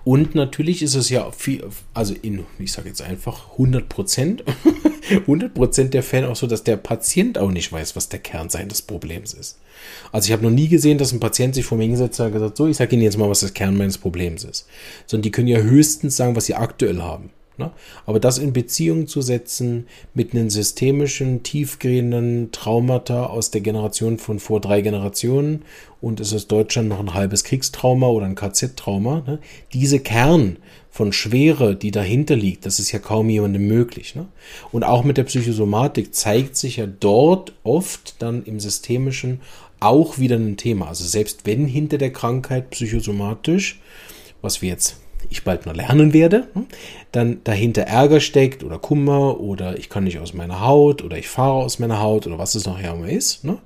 Und 0.03 0.33
natürlich 0.33 0.81
ist 0.81 0.95
es 0.95 1.09
ja 1.09 1.29
viel, 1.29 1.63
also 1.93 2.15
in, 2.19 2.45
ich 2.57 2.71
sage 2.71 2.89
jetzt 2.89 3.03
einfach 3.03 3.51
100 3.51 3.87
Prozent, 3.87 4.43
100 5.09 5.53
Prozent 5.53 5.94
der 5.94 6.03
Fälle 6.03 6.29
auch 6.29 6.35
so, 6.35 6.47
dass 6.47 6.63
der 6.63 6.77
Patient 6.77 7.38
auch 7.38 7.51
nicht 7.51 7.71
weiß, 7.71 7.95
was 7.95 8.09
der 8.09 8.19
Kern 8.19 8.50
seines 8.50 8.81
Problems 8.81 9.33
ist. 9.33 9.59
Also 10.11 10.27
ich 10.27 10.31
habe 10.31 10.44
noch 10.44 10.51
nie 10.51 10.67
gesehen, 10.67 10.97
dass 10.97 11.11
ein 11.11 11.19
Patient 11.19 11.56
sich 11.56 11.65
vor 11.65 11.77
mir 11.77 11.83
hingesetzt 11.83 12.19
hat 12.19 12.27
und 12.27 12.33
gesagt, 12.33 12.57
so, 12.57 12.67
ich 12.67 12.77
sage 12.77 12.95
Ihnen 12.95 13.03
jetzt 13.03 13.17
mal, 13.17 13.29
was 13.29 13.41
das 13.41 13.53
Kern 13.53 13.77
meines 13.77 13.97
Problems 13.97 14.44
ist. 14.44 14.67
Sondern 15.06 15.23
die 15.23 15.31
können 15.31 15.47
ja 15.47 15.59
höchstens 15.59 16.17
sagen, 16.17 16.35
was 16.35 16.45
sie 16.45 16.56
aktuell 16.56 17.01
haben. 17.01 17.29
Ne? 17.59 17.71
Aber 18.06 18.19
das 18.19 18.38
in 18.38 18.53
Beziehung 18.53 19.06
zu 19.06 19.21
setzen 19.21 19.85
mit 20.13 20.33
einem 20.33 20.50
systemischen, 20.50 21.44
tiefgehenden 21.44 22.51
Traumata 22.51 23.27
aus 23.27 23.51
der 23.51 23.61
Generation 23.61 24.17
von 24.17 24.39
vor 24.39 24.61
drei 24.61 24.81
Generationen 24.81 25.63
und 26.01 26.19
es 26.19 26.31
ist 26.31 26.51
Deutschland 26.51 26.88
noch 26.88 27.00
ein 27.00 27.13
halbes 27.13 27.44
Kriegstrauma 27.44 28.07
oder 28.07 28.25
ein 28.25 28.35
KZ-Trauma, 28.35 29.23
ne? 29.27 29.39
diese 29.73 30.00
Kern 30.00 30.57
von 30.89 31.13
Schwere, 31.13 31.75
die 31.75 31.91
dahinter 31.91 32.35
liegt, 32.35 32.65
das 32.65 32.79
ist 32.79 32.91
ja 32.91 33.00
kaum 33.00 33.29
jemandem 33.29 33.67
möglich. 33.67 34.15
Ne? 34.15 34.27
Und 34.71 34.83
auch 34.83 35.03
mit 35.03 35.17
der 35.17 35.25
Psychosomatik 35.25 36.16
zeigt 36.16 36.56
sich 36.56 36.78
ja 36.78 36.87
dort 36.87 37.54
oft 37.63 38.16
dann 38.21 38.44
im 38.44 38.59
Systemischen 38.59 39.42
auch 39.80 40.18
wieder 40.18 40.37
ein 40.37 40.57
Thema. 40.57 40.87
Also 40.87 41.06
selbst 41.06 41.45
wenn 41.45 41.66
hinter 41.66 41.97
der 41.97 42.11
Krankheit 42.11 42.69
psychosomatisch, 42.71 43.80
was 44.42 44.61
wir 44.61 44.69
jetzt 44.69 44.97
ich 45.30 45.44
bald 45.44 45.66
mal 45.66 45.76
lernen 45.76 46.14
werde, 46.14 46.47
hm, 46.54 46.68
dann 47.11 47.42
dahinter 47.44 47.83
Ärger 47.83 48.19
steckt 48.19 48.64
oder 48.64 48.80
Kummer 48.80 49.40
oder 49.40 49.78
ich 49.78 49.90
kann 49.90 50.04
nicht 50.04 50.19
aus 50.19 50.33
meiner 50.33 50.61
Haut 50.61 51.04
oder 51.04 51.18
ich 51.18 51.28
fahre 51.28 51.64
aus 51.64 51.80
meiner 51.80 52.02
Haut 52.02 52.28
oder 52.28 52.38
was 52.38 52.56
es 52.56 52.66
nachher 52.66 52.94
immer 52.94 53.09
ist. 53.09 53.44
Ne? 53.44 53.57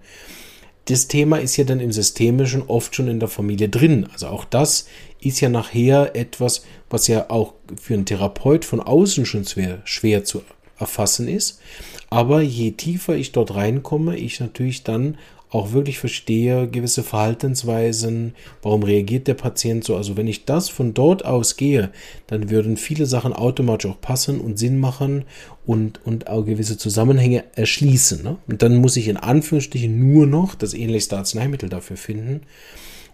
Das 0.86 1.08
Thema 1.08 1.38
ist 1.38 1.56
ja 1.56 1.64
dann 1.64 1.80
im 1.80 1.92
Systemischen 1.92 2.64
oft 2.64 2.96
schon 2.96 3.08
in 3.08 3.20
der 3.20 3.30
Familie 3.30 3.70
drin. 3.70 4.08
Also 4.12 4.28
auch 4.28 4.44
das 4.44 4.88
ist 5.22 5.40
ja 5.40 5.50
nachher 5.50 6.16
etwas, 6.16 6.66
was 6.90 7.08
ja 7.08 7.30
auch 7.30 7.54
für 7.82 7.94
einen 7.94 8.06
Therapeut 8.06 8.66
von 8.66 8.82
außen 8.82 9.26
schon 9.26 9.46
schwer, 9.46 9.82
schwer 9.86 10.26
zu 10.26 10.42
erfassen 10.78 11.28
ist. 11.28 11.62
Aber 12.10 12.42
je 12.42 12.72
tiefer 12.72 13.16
ich 13.16 13.32
dort 13.32 13.56
reinkomme, 13.56 14.18
ich 14.18 14.40
natürlich 14.40 14.84
dann 14.84 15.18
auch 15.54 15.72
wirklich 15.72 16.00
verstehe, 16.00 16.68
gewisse 16.68 17.04
Verhaltensweisen, 17.04 18.34
warum 18.64 18.82
reagiert 18.82 19.28
der 19.28 19.36
Patient 19.36 19.84
so. 19.84 19.96
Also 19.96 20.18
wenn 20.18 20.28
ich 20.28 20.46
das 20.46 20.70
von 20.70 20.96
dort 20.96 21.26
aus 21.26 21.58
gehe, 21.58 21.92
dann 22.26 22.50
würden 22.50 22.76
viele 22.76 23.06
Sachen 23.06 23.34
automatisch 23.34 23.92
auch 23.92 24.02
passen 24.02 24.42
und 24.42 24.58
Sinn 24.58 24.80
machen 24.80 25.26
und, 25.66 26.04
und 26.06 26.28
auch 26.28 26.44
gewisse 26.44 26.78
Zusammenhänge 26.78 27.44
erschließen. 27.56 28.24
Ne? 28.24 28.38
Und 28.48 28.64
dann 28.64 28.78
muss 28.78 28.98
ich 28.98 29.08
in 29.08 29.18
Anführungsstrichen 29.18 30.12
nur 30.12 30.26
noch 30.26 30.56
das 30.56 30.74
ähnlichste 30.74 31.18
Arzneimittel 31.18 31.70
dafür 31.70 31.98
finden. 31.98 32.42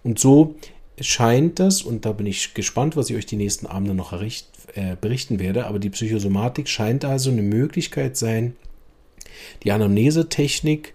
Und 0.04 0.18
so 0.18 0.56
scheint 1.02 1.60
das, 1.60 1.82
und 1.82 2.06
da 2.06 2.14
bin 2.14 2.26
ich 2.26 2.54
gespannt, 2.54 2.96
was 2.96 3.10
ich 3.10 3.18
euch 3.18 3.26
die 3.26 3.36
nächsten 3.36 3.66
Abende 3.66 3.94
noch 3.94 4.14
erricht, 4.14 4.48
äh, 4.76 4.96
berichten 5.00 5.40
werde, 5.40 5.66
aber 5.66 5.80
die 5.80 5.90
Psychosomatik 5.90 6.70
scheint 6.70 7.04
also 7.04 7.32
eine 7.32 7.42
Möglichkeit 7.42 8.16
sein, 8.16 8.56
die 9.64 9.74
Anamnesetechnik 9.74 10.94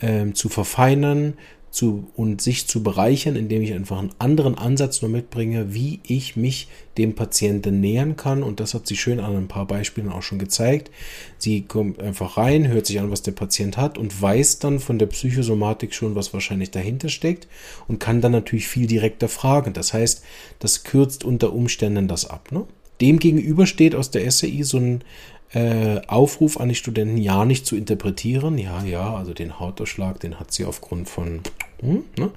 ähm, 0.00 0.34
zu 0.34 0.48
verfeinern 0.48 1.34
zu, 1.76 2.10
und 2.16 2.40
sich 2.40 2.66
zu 2.66 2.82
bereichern, 2.82 3.36
indem 3.36 3.60
ich 3.60 3.74
einfach 3.74 3.98
einen 3.98 4.14
anderen 4.18 4.56
Ansatz 4.56 5.02
nur 5.02 5.10
mitbringe, 5.10 5.74
wie 5.74 6.00
ich 6.04 6.34
mich 6.34 6.68
dem 6.96 7.14
Patienten 7.14 7.80
nähern 7.80 8.16
kann. 8.16 8.42
Und 8.42 8.60
das 8.60 8.72
hat 8.72 8.86
sie 8.86 8.96
schön 8.96 9.20
an 9.20 9.36
ein 9.36 9.48
paar 9.48 9.66
Beispielen 9.66 10.08
auch 10.08 10.22
schon 10.22 10.38
gezeigt. 10.38 10.90
Sie 11.36 11.62
kommt 11.62 12.00
einfach 12.00 12.38
rein, 12.38 12.68
hört 12.68 12.86
sich 12.86 12.98
an, 12.98 13.10
was 13.10 13.20
der 13.20 13.32
Patient 13.32 13.76
hat 13.76 13.98
und 13.98 14.22
weiß 14.22 14.58
dann 14.58 14.80
von 14.80 14.98
der 14.98 15.06
Psychosomatik 15.06 15.92
schon, 15.92 16.14
was 16.14 16.32
wahrscheinlich 16.32 16.70
dahinter 16.70 17.10
steckt 17.10 17.46
und 17.88 18.00
kann 18.00 18.22
dann 18.22 18.32
natürlich 18.32 18.68
viel 18.68 18.86
direkter 18.86 19.28
fragen. 19.28 19.74
Das 19.74 19.92
heißt, 19.92 20.24
das 20.60 20.82
kürzt 20.82 21.24
unter 21.24 21.52
Umständen 21.52 22.08
das 22.08 22.24
ab. 22.24 22.52
Ne? 22.52 22.64
Dem 23.02 23.18
gegenüber 23.18 23.66
steht 23.66 23.94
aus 23.94 24.10
der 24.10 24.30
SAI 24.30 24.62
so 24.62 24.78
ein 24.78 25.04
äh, 25.52 26.00
Aufruf 26.06 26.58
an 26.58 26.68
die 26.68 26.74
Studenten, 26.74 27.18
ja 27.18 27.44
nicht 27.44 27.66
zu 27.66 27.76
interpretieren. 27.76 28.58
Ja, 28.58 28.84
ja, 28.84 29.14
also 29.14 29.32
den 29.32 29.60
Hautausschlag, 29.60 30.20
den 30.20 30.40
hat 30.40 30.52
sie 30.52 30.64
aufgrund 30.64 31.08
von. 31.08 31.40
Hm, 31.80 32.04
ne? 32.18 32.30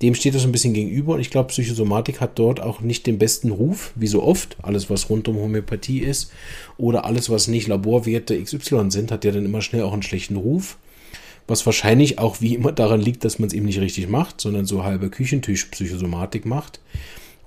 Dem 0.00 0.14
steht 0.14 0.34
das 0.34 0.44
ein 0.44 0.52
bisschen 0.52 0.72
gegenüber 0.72 1.14
und 1.14 1.20
ich 1.20 1.30
glaube, 1.30 1.48
Psychosomatik 1.48 2.20
hat 2.20 2.38
dort 2.38 2.60
auch 2.60 2.80
nicht 2.80 3.06
den 3.06 3.18
besten 3.18 3.50
Ruf, 3.50 3.92
wie 3.96 4.06
so 4.06 4.22
oft. 4.22 4.56
Alles, 4.62 4.88
was 4.88 5.10
rund 5.10 5.28
um 5.28 5.36
Homöopathie 5.36 5.98
ist 6.00 6.32
oder 6.78 7.04
alles, 7.04 7.28
was 7.30 7.48
nicht 7.48 7.68
Laborwerte 7.68 8.40
XY 8.42 8.90
sind, 8.90 9.10
hat 9.10 9.24
ja 9.24 9.32
dann 9.32 9.44
immer 9.44 9.60
schnell 9.60 9.82
auch 9.82 9.92
einen 9.92 10.02
schlechten 10.02 10.36
Ruf. 10.36 10.78
Was 11.46 11.64
wahrscheinlich 11.64 12.18
auch 12.18 12.40
wie 12.40 12.54
immer 12.54 12.72
daran 12.72 13.00
liegt, 13.00 13.24
dass 13.24 13.38
man 13.38 13.48
es 13.48 13.54
eben 13.54 13.66
nicht 13.66 13.80
richtig 13.80 14.08
macht, 14.08 14.40
sondern 14.40 14.66
so 14.66 14.84
halbe 14.84 15.08
Küchentisch-Psychosomatik 15.08 16.44
macht 16.44 16.80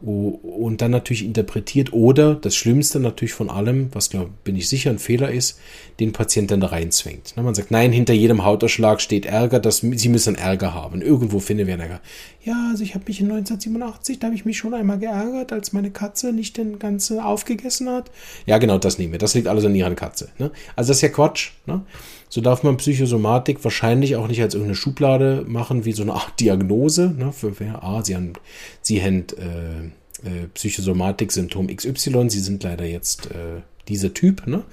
und 0.01 0.81
dann 0.81 0.91
natürlich 0.91 1.23
interpretiert 1.23 1.93
oder 1.93 2.35
das 2.35 2.55
Schlimmste 2.55 2.99
natürlich 2.99 3.33
von 3.33 3.49
allem, 3.49 3.89
was 3.93 4.09
glaube 4.09 4.31
bin 4.43 4.55
ich 4.55 4.67
sicher 4.67 4.89
ein 4.89 4.99
Fehler 4.99 5.31
ist, 5.31 5.59
den 5.99 6.11
Patienten 6.11 6.59
da 6.59 6.67
reinzwängt. 6.67 7.35
Man 7.37 7.53
sagt, 7.53 7.71
nein, 7.71 7.91
hinter 7.91 8.13
jedem 8.13 8.43
Hautausschlag 8.43 9.01
steht 9.01 9.25
Ärger, 9.25 9.59
dass 9.59 9.77
sie 9.77 10.09
müssen 10.09 10.35
Ärger 10.35 10.73
haben. 10.73 11.01
Irgendwo 11.01 11.39
finden 11.39 11.67
wir 11.67 11.77
Ärger. 11.77 12.01
Ja, 12.43 12.69
also 12.71 12.83
ich 12.83 12.95
habe 12.95 13.05
mich 13.07 13.19
in 13.19 13.27
1987, 13.27 14.19
da 14.19 14.27
habe 14.27 14.35
ich 14.35 14.45
mich 14.45 14.57
schon 14.57 14.73
einmal 14.73 14.97
geärgert, 14.97 15.53
als 15.53 15.73
meine 15.73 15.91
Katze 15.91 16.33
nicht 16.33 16.57
den 16.57 16.79
ganzen 16.79 17.19
aufgegessen 17.19 17.89
hat. 17.89 18.09
Ja, 18.47 18.57
genau, 18.57 18.79
das 18.79 18.97
nehmen 18.97 19.11
wir. 19.11 19.19
Das 19.19 19.35
liegt 19.35 19.47
alles 19.47 19.65
an 19.65 19.75
ihrer 19.75 19.93
Katze. 19.93 20.29
Ne? 20.39 20.51
Also 20.75 20.89
das 20.89 20.97
ist 20.97 21.01
ja 21.01 21.09
Quatsch. 21.09 21.51
Ne? 21.67 21.85
So 22.33 22.39
darf 22.39 22.63
man 22.63 22.77
Psychosomatik 22.77 23.61
wahrscheinlich 23.65 24.15
auch 24.15 24.29
nicht 24.29 24.41
als 24.41 24.53
irgendeine 24.53 24.77
Schublade 24.77 25.43
machen, 25.45 25.83
wie 25.83 25.91
so 25.91 26.01
eine 26.01 26.13
Art 26.13 26.39
Diagnose. 26.39 27.13
Ne? 27.17 27.33
Für, 27.33 27.51
für, 27.51 27.83
ah, 27.83 28.01
sie 28.05 28.15
haben, 28.15 28.31
sie 28.81 29.03
haben 29.03 29.25
äh, 29.37 29.87
äh, 30.25 30.47
Psychosomatik-Symptom 30.53 31.67
XY, 31.67 32.29
sie 32.29 32.39
sind 32.39 32.63
leider 32.63 32.85
jetzt 32.85 33.25
äh, 33.31 33.59
dieser 33.89 34.13
Typ, 34.13 34.47
ne? 34.47 34.63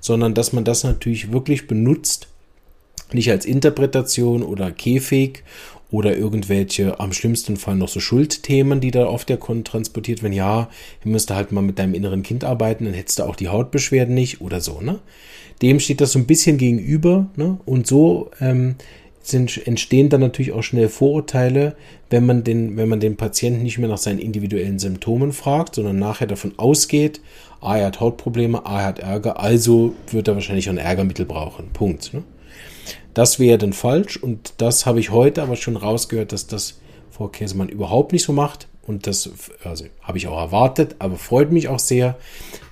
sondern 0.00 0.32
dass 0.32 0.54
man 0.54 0.64
das 0.64 0.84
natürlich 0.84 1.30
wirklich 1.30 1.66
benutzt, 1.66 2.28
nicht 3.12 3.30
als 3.30 3.44
Interpretation 3.44 4.42
oder 4.42 4.70
Käfig 4.70 5.44
oder 5.92 6.16
irgendwelche, 6.16 6.98
am 6.98 7.12
schlimmsten 7.12 7.56
Fall 7.56 7.76
noch 7.76 7.88
so 7.88 8.00
Schuldthemen, 8.00 8.80
die 8.80 8.90
da 8.90 9.06
oft 9.06 9.28
ja 9.30 9.36
transportiert 9.36 10.22
werden. 10.22 10.32
Ja, 10.32 10.70
ihr 11.04 11.12
müsst 11.12 11.30
halt 11.30 11.52
mal 11.52 11.60
mit 11.60 11.78
deinem 11.78 11.94
inneren 11.94 12.22
Kind 12.22 12.44
arbeiten, 12.44 12.86
dann 12.86 12.94
hättest 12.94 13.18
du 13.18 13.24
auch 13.24 13.36
die 13.36 13.48
Hautbeschwerden 13.48 14.14
nicht 14.14 14.40
oder 14.40 14.60
so, 14.60 14.80
ne? 14.80 14.98
Dem 15.60 15.78
steht 15.78 16.00
das 16.00 16.12
so 16.12 16.18
ein 16.18 16.26
bisschen 16.26 16.56
gegenüber, 16.56 17.30
ne? 17.36 17.58
Und 17.66 17.86
so 17.86 18.30
ähm, 18.40 18.76
sind, 19.20 19.66
entstehen 19.66 20.08
dann 20.08 20.22
natürlich 20.22 20.52
auch 20.52 20.62
schnell 20.62 20.88
Vorurteile, 20.88 21.76
wenn 22.08 22.24
man, 22.24 22.42
den, 22.42 22.76
wenn 22.78 22.88
man 22.88 22.98
den 22.98 23.16
Patienten 23.16 23.62
nicht 23.62 23.78
mehr 23.78 23.88
nach 23.88 23.98
seinen 23.98 24.18
individuellen 24.18 24.78
Symptomen 24.78 25.32
fragt, 25.32 25.74
sondern 25.74 25.98
nachher 25.98 26.26
davon 26.26 26.54
ausgeht, 26.56 27.20
ah, 27.60 27.76
er 27.76 27.86
hat 27.86 28.00
Hautprobleme, 28.00 28.64
ah, 28.64 28.80
er 28.80 28.86
hat 28.86 28.98
Ärger, 28.98 29.38
also 29.38 29.94
wird 30.10 30.26
er 30.26 30.34
wahrscheinlich 30.34 30.70
ein 30.70 30.78
Ärgermittel 30.78 31.26
brauchen. 31.26 31.68
Punkt. 31.74 32.14
Ne? 32.14 32.22
Das 33.14 33.38
wäre 33.38 33.58
dann 33.58 33.72
falsch 33.72 34.16
und 34.16 34.54
das 34.58 34.86
habe 34.86 35.00
ich 35.00 35.10
heute 35.10 35.42
aber 35.42 35.56
schon 35.56 35.76
rausgehört, 35.76 36.32
dass 36.32 36.46
das 36.46 36.80
Frau 37.10 37.28
Käsemann 37.28 37.68
überhaupt 37.68 38.12
nicht 38.12 38.24
so 38.24 38.32
macht. 38.32 38.68
Und 38.84 39.06
das 39.06 39.30
also, 39.62 39.84
habe 40.00 40.18
ich 40.18 40.26
auch 40.26 40.38
erwartet, 40.38 40.96
aber 40.98 41.16
freut 41.16 41.52
mich 41.52 41.68
auch 41.68 41.78
sehr, 41.78 42.18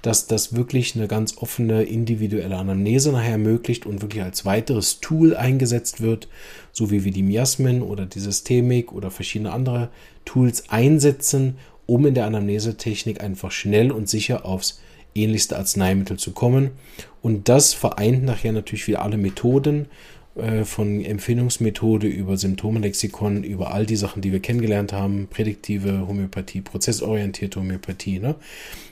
dass 0.03 0.27
das 0.27 0.57
wirklich 0.57 0.97
eine 0.97 1.07
ganz 1.07 1.39
offene 1.39 1.85
individuelle 1.85 2.57
Anamnese 2.57 3.13
nachher 3.13 3.33
ermöglicht 3.33 3.87
und 3.87 4.03
wirklich 4.03 4.25
als 4.25 4.45
weiteres 4.45 4.99
Tool 4.99 5.37
eingesetzt 5.37 6.01
wird, 6.01 6.29
so 6.73 6.91
wie 6.91 7.05
wir 7.05 7.13
die 7.13 7.23
Miasmen 7.23 7.83
oder 7.83 8.07
die 8.07 8.19
Systemik 8.19 8.93
oder 8.93 9.13
verschiedene 9.13 9.53
andere 9.53 9.91
Tools 10.25 10.69
einsetzen, 10.69 11.59
um 11.87 12.05
in 12.07 12.15
der 12.15 12.27
Anamnesetechnik 12.27 13.21
einfach 13.21 13.53
schnell 13.53 13.93
und 13.93 14.09
sicher 14.09 14.45
aufs 14.45 14.81
ähnlichste 15.15 15.57
Arzneimittel 15.57 16.19
zu 16.19 16.33
kommen. 16.33 16.71
Und 17.23 17.49
das 17.49 17.75
vereint 17.75 18.25
nachher 18.25 18.53
natürlich 18.53 18.87
wieder 18.87 19.03
alle 19.03 19.17
Methoden 19.17 19.87
äh, 20.37 20.65
von 20.65 21.05
Empfindungsmethode 21.05 22.07
über 22.07 22.37
Symptomelexikon, 22.37 23.43
über 23.45 23.75
all 23.75 23.87
die 23.87 23.97
Sachen, 23.97 24.23
die 24.23 24.33
wir 24.33 24.41
kennengelernt 24.41 24.93
haben, 24.93 25.27
prädiktive 25.29 26.07
Homöopathie, 26.07 26.61
prozessorientierte 26.61 27.61
Homöopathie, 27.61 28.21
ne? 28.21 28.37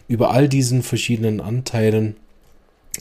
über 0.09 0.31
all 0.31 0.49
diesen 0.49 0.83
verschiedenen 0.83 1.41
Anteilen. 1.41 2.17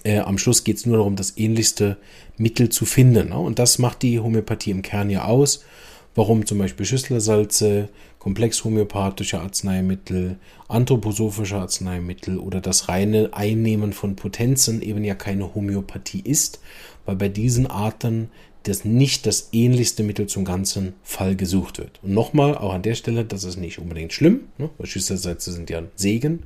Äh, 0.03 0.19
am 0.19 0.37
Schluss 0.37 0.63
geht 0.63 0.77
es 0.77 0.85
nur 0.85 0.97
darum, 0.97 1.15
das 1.15 1.37
ähnlichste 1.37 1.97
Mittel 2.37 2.69
zu 2.69 2.85
finden. 2.85 3.29
Ne? 3.29 3.37
Und 3.37 3.59
das 3.59 3.79
macht 3.79 4.03
die 4.03 4.19
Homöopathie 4.19 4.71
im 4.71 4.83
Kern 4.83 5.09
ja 5.09 5.25
aus. 5.25 5.65
Warum 6.13 6.45
zum 6.45 6.57
Beispiel 6.57 6.85
Schüsslersalze, 6.85 7.89
komplexhomöopathische 8.27 9.39
Arzneimittel, 9.39 10.35
anthroposophische 10.67 11.55
Arzneimittel 11.55 12.39
oder 12.39 12.59
das 12.59 12.89
reine 12.89 13.29
Einnehmen 13.31 13.93
von 13.93 14.17
Potenzen 14.17 14.81
eben 14.81 15.05
ja 15.05 15.15
keine 15.15 15.55
Homöopathie 15.55 16.19
ist, 16.25 16.59
weil 17.05 17.15
bei 17.15 17.29
diesen 17.29 17.67
Arten 17.67 18.29
das 18.63 18.83
nicht 18.83 19.25
das 19.27 19.47
ähnlichste 19.53 20.03
Mittel 20.03 20.27
zum 20.27 20.43
ganzen 20.43 20.95
Fall 21.03 21.37
gesucht 21.37 21.77
wird. 21.77 22.01
Und 22.03 22.13
nochmal, 22.13 22.57
auch 22.57 22.73
an 22.73 22.81
der 22.81 22.95
Stelle, 22.95 23.23
das 23.23 23.45
ist 23.45 23.55
nicht 23.55 23.79
unbedingt 23.79 24.11
schlimm, 24.11 24.41
ne? 24.57 24.71
weil 24.77 24.87
Schüsselsätze 24.87 25.53
sind 25.53 25.69
ja 25.69 25.77
ein 25.77 25.87
Segen, 25.95 26.43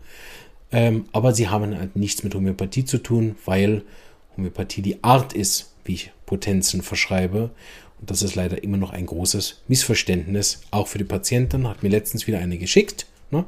ähm, 0.72 1.06
aber 1.14 1.34
sie 1.34 1.48
haben 1.48 1.76
halt 1.76 1.96
nichts 1.96 2.24
mit 2.24 2.36
Homöopathie 2.36 2.86
zu 2.86 3.00
tun, 3.00 3.38
weil 3.46 3.82
Homöopathie 4.38 4.84
die 4.84 5.04
Art 5.04 5.34
ist, 5.34 5.74
wie 5.86 5.94
ich 5.94 6.12
Potenzen 6.28 6.84
verschreibe. 6.84 7.50
Das 8.04 8.24
ist 8.24 8.36
leider 8.36 8.64
immer 8.64 8.78
noch 8.78 8.92
ein 8.92 9.06
großes 9.06 9.62
Missverständnis, 9.68 10.62
auch 10.72 10.88
für 10.88 10.98
die 10.98 11.04
Patienten. 11.04 11.68
Hat 11.68 11.84
mir 11.84 11.90
letztens 11.90 12.26
wieder 12.26 12.40
eine 12.40 12.58
geschickt. 12.58 13.06
Ne? 13.30 13.46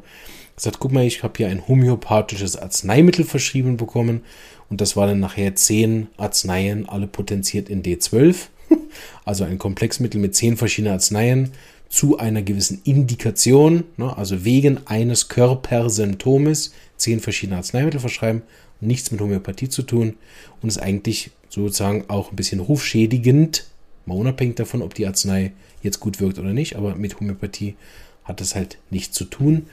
Gesagt, 0.56 0.78
guck 0.80 0.92
mal, 0.92 1.06
ich 1.06 1.24
habe 1.24 1.34
hier 1.38 1.48
ein 1.48 1.68
homöopathisches 1.68 2.56
Arzneimittel 2.56 3.26
verschrieben 3.26 3.78
bekommen 3.78 4.22
und 4.70 4.82
das 4.82 4.96
waren 4.96 5.10
dann 5.10 5.20
nachher 5.20 5.56
zehn 5.56 6.08
Arzneien, 6.18 6.88
alle 6.88 7.08
potenziert 7.08 7.70
in 7.70 7.84
D12. 7.84 8.36
Also 9.26 9.44
ein 9.44 9.58
Komplexmittel 9.58 10.20
mit 10.20 10.36
zehn 10.36 10.58
verschiedenen 10.58 10.94
Arzneien 10.94 11.52
zu 11.90 12.18
einer 12.18 12.42
gewissen 12.42 12.82
Indikation, 12.84 13.84
ne, 13.98 14.16
also 14.18 14.46
wegen 14.46 14.86
eines 14.88 15.30
Körpersymptomes, 15.30 16.74
zehn 16.98 17.20
verschiedene 17.20 17.58
Arzneimittel 17.58 18.00
verschreiben, 18.00 18.42
nichts 18.82 19.12
mit 19.12 19.22
Homöopathie 19.22 19.70
zu 19.70 19.84
tun 19.84 20.16
und 20.62 20.70
ist 20.70 20.80
eigentlich 20.80 21.32
sozusagen 21.50 22.06
auch 22.10 22.32
ein 22.32 22.36
bisschen 22.36 22.60
rufschädigend, 22.60 23.68
mal 24.06 24.18
unabhängig 24.18 24.56
davon, 24.56 24.82
ob 24.82 24.94
die 24.94 25.08
Arznei 25.08 25.54
jetzt 25.82 26.00
gut 26.00 26.20
wirkt 26.20 26.40
oder 26.40 26.54
nicht, 26.54 26.76
aber 26.76 26.96
mit 26.96 27.20
Homöopathie 27.20 27.76
hat 28.24 28.42
es 28.42 28.56
halt 28.56 28.78
nichts 28.90 29.16
zu 29.16 29.26
tun. 29.26 29.68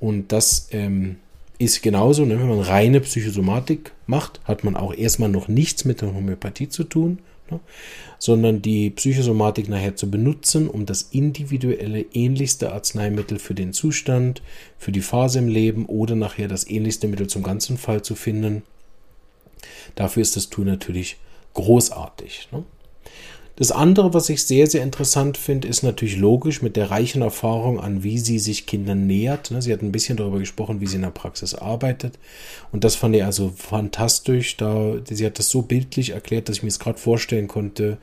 Und 0.00 0.32
das 0.32 0.68
ähm, 0.72 1.16
ist 1.58 1.82
genauso, 1.82 2.24
ne? 2.24 2.38
wenn 2.38 2.48
man 2.48 2.60
reine 2.60 3.00
Psychosomatik 3.00 3.92
macht, 4.06 4.40
hat 4.44 4.64
man 4.64 4.76
auch 4.76 4.94
erstmal 4.94 5.28
noch 5.28 5.48
nichts 5.48 5.84
mit 5.84 6.00
der 6.00 6.14
Homöopathie 6.14 6.68
zu 6.68 6.84
tun, 6.84 7.18
ne? 7.50 7.60
sondern 8.18 8.60
die 8.60 8.90
Psychosomatik 8.90 9.68
nachher 9.68 9.96
zu 9.96 10.10
benutzen, 10.10 10.68
um 10.68 10.84
das 10.84 11.02
individuelle 11.02 12.02
ähnlichste 12.12 12.72
Arzneimittel 12.72 13.38
für 13.38 13.54
den 13.54 13.72
Zustand, 13.72 14.42
für 14.78 14.92
die 14.92 15.00
Phase 15.00 15.38
im 15.38 15.48
Leben 15.48 15.86
oder 15.86 16.14
nachher 16.14 16.48
das 16.48 16.68
ähnlichste 16.68 17.08
Mittel 17.08 17.26
zum 17.28 17.42
ganzen 17.42 17.78
Fall 17.78 18.02
zu 18.02 18.14
finden. 18.14 18.62
Dafür 19.94 20.22
ist 20.22 20.36
das 20.36 20.50
Tool 20.50 20.66
natürlich 20.66 21.16
großartig. 21.54 22.48
Ne? 22.52 22.64
Das 23.56 23.72
andere, 23.72 24.12
was 24.12 24.28
ich 24.28 24.44
sehr, 24.44 24.66
sehr 24.66 24.82
interessant 24.82 25.38
finde, 25.38 25.66
ist 25.66 25.82
natürlich 25.82 26.18
logisch 26.18 26.60
mit 26.60 26.76
der 26.76 26.90
reichen 26.90 27.22
Erfahrung 27.22 27.80
an, 27.80 28.02
wie 28.02 28.18
sie 28.18 28.38
sich 28.38 28.66
Kindern 28.66 29.06
nähert. 29.06 29.50
Ne, 29.50 29.62
sie 29.62 29.72
hat 29.72 29.80
ein 29.80 29.92
bisschen 29.92 30.18
darüber 30.18 30.38
gesprochen, 30.38 30.82
wie 30.82 30.86
sie 30.86 30.96
in 30.96 31.02
der 31.02 31.10
Praxis 31.10 31.54
arbeitet. 31.54 32.18
Und 32.70 32.84
das 32.84 32.96
fand 32.96 33.16
ich 33.16 33.24
also 33.24 33.50
fantastisch. 33.56 34.58
Da, 34.58 34.96
sie 35.08 35.24
hat 35.24 35.38
das 35.38 35.48
so 35.48 35.62
bildlich 35.62 36.10
erklärt, 36.10 36.50
dass 36.50 36.58
ich 36.58 36.62
mir 36.64 36.68
es 36.68 36.78
gerade 36.78 36.98
vorstellen 36.98 37.48
konnte, 37.48 37.96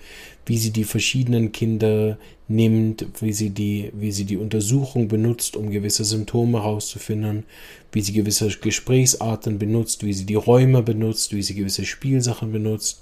wie 0.48 0.58
sie 0.58 0.72
die 0.72 0.86
verschiedenen 0.86 1.52
Kinder 1.52 2.18
nimmt, 2.54 3.06
wie 3.20 3.34
sie 3.34 3.50
die, 3.50 3.92
wie 3.94 4.12
sie 4.12 4.26
die 4.26 4.38
Untersuchung 4.38 5.08
benutzt, 5.08 5.56
um 5.56 5.72
gewisse 5.72 6.04
Symptome 6.04 6.60
herauszufinden, 6.60 7.46
wie 7.92 8.02
sie 8.02 8.14
gewisse 8.14 8.50
Gesprächsarten 8.50 9.60
benutzt, 9.60 10.04
wie 10.06 10.14
sie 10.14 10.26
die 10.26 10.36
Räume 10.36 10.84
benutzt, 10.84 11.34
wie 11.34 11.42
sie 11.42 11.56
gewisse 11.56 11.86
Spielsachen 11.86 12.52
benutzt, 12.52 13.02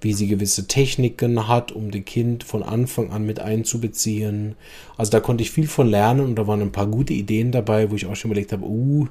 wie 0.00 0.12
sie 0.12 0.28
gewisse 0.28 0.66
Techniken 0.66 1.48
hat, 1.48 1.72
um 1.72 1.90
den 1.90 2.04
Kind 2.04 2.44
von 2.44 2.62
Anfang 2.62 3.10
an 3.10 3.24
mit 3.24 3.40
einzubeziehen. 3.40 4.54
Also 4.96 5.10
da 5.10 5.20
konnte 5.20 5.42
ich 5.42 5.50
viel 5.50 5.66
von 5.66 5.88
lernen 5.88 6.20
und 6.20 6.36
da 6.36 6.46
waren 6.46 6.60
ein 6.60 6.72
paar 6.72 6.86
gute 6.86 7.14
Ideen 7.14 7.52
dabei, 7.52 7.90
wo 7.90 7.96
ich 7.96 8.06
auch 8.06 8.16
schon 8.16 8.30
überlegt 8.30 8.52
habe, 8.52 8.66
uh, 8.66 9.08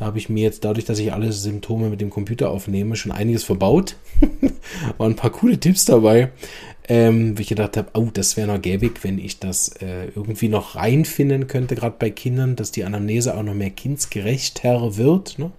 da 0.00 0.06
habe 0.06 0.16
ich 0.16 0.30
mir 0.30 0.42
jetzt 0.42 0.64
dadurch, 0.64 0.86
dass 0.86 0.98
ich 0.98 1.12
alle 1.12 1.30
Symptome 1.30 1.90
mit 1.90 2.00
dem 2.00 2.08
Computer 2.08 2.50
aufnehme, 2.50 2.96
schon 2.96 3.12
einiges 3.12 3.44
verbaut. 3.44 3.96
waren 4.96 5.12
ein 5.12 5.16
paar 5.16 5.30
coole 5.30 5.60
Tipps 5.60 5.84
dabei. 5.84 6.32
Ähm, 6.90 7.38
wie 7.38 7.42
ich 7.42 7.48
gedacht 7.48 7.76
habe, 7.76 7.88
oh, 7.94 8.08
das 8.12 8.36
wäre 8.36 8.48
noch 8.48 8.60
gäbig, 8.60 9.04
wenn 9.04 9.18
ich 9.18 9.38
das 9.38 9.68
äh, 9.80 10.06
irgendwie 10.16 10.48
noch 10.48 10.74
reinfinden 10.74 11.46
könnte, 11.46 11.76
gerade 11.76 11.94
bei 11.96 12.10
Kindern, 12.10 12.56
dass 12.56 12.72
die 12.72 12.82
Anamnese 12.82 13.36
auch 13.36 13.44
noch 13.44 13.54
mehr 13.54 13.70
kindsgerechter 13.70 14.96
wird. 14.96 15.38
Ne? 15.38 15.52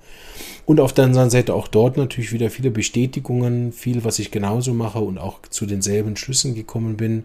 Und 0.65 0.81
auf 0.81 0.91
der 0.91 1.05
anderen 1.05 1.29
Seite 1.29 1.53
auch 1.53 1.69
dort 1.69 1.95
natürlich 1.95 2.33
wieder 2.33 2.49
viele 2.49 2.69
Bestätigungen, 2.69 3.71
viel, 3.71 4.03
was 4.03 4.19
ich 4.19 4.31
genauso 4.31 4.73
mache 4.73 4.99
und 4.99 5.19
auch 5.19 5.41
zu 5.49 5.65
denselben 5.65 6.17
Schlüssen 6.17 6.53
gekommen 6.53 6.97
bin, 6.97 7.23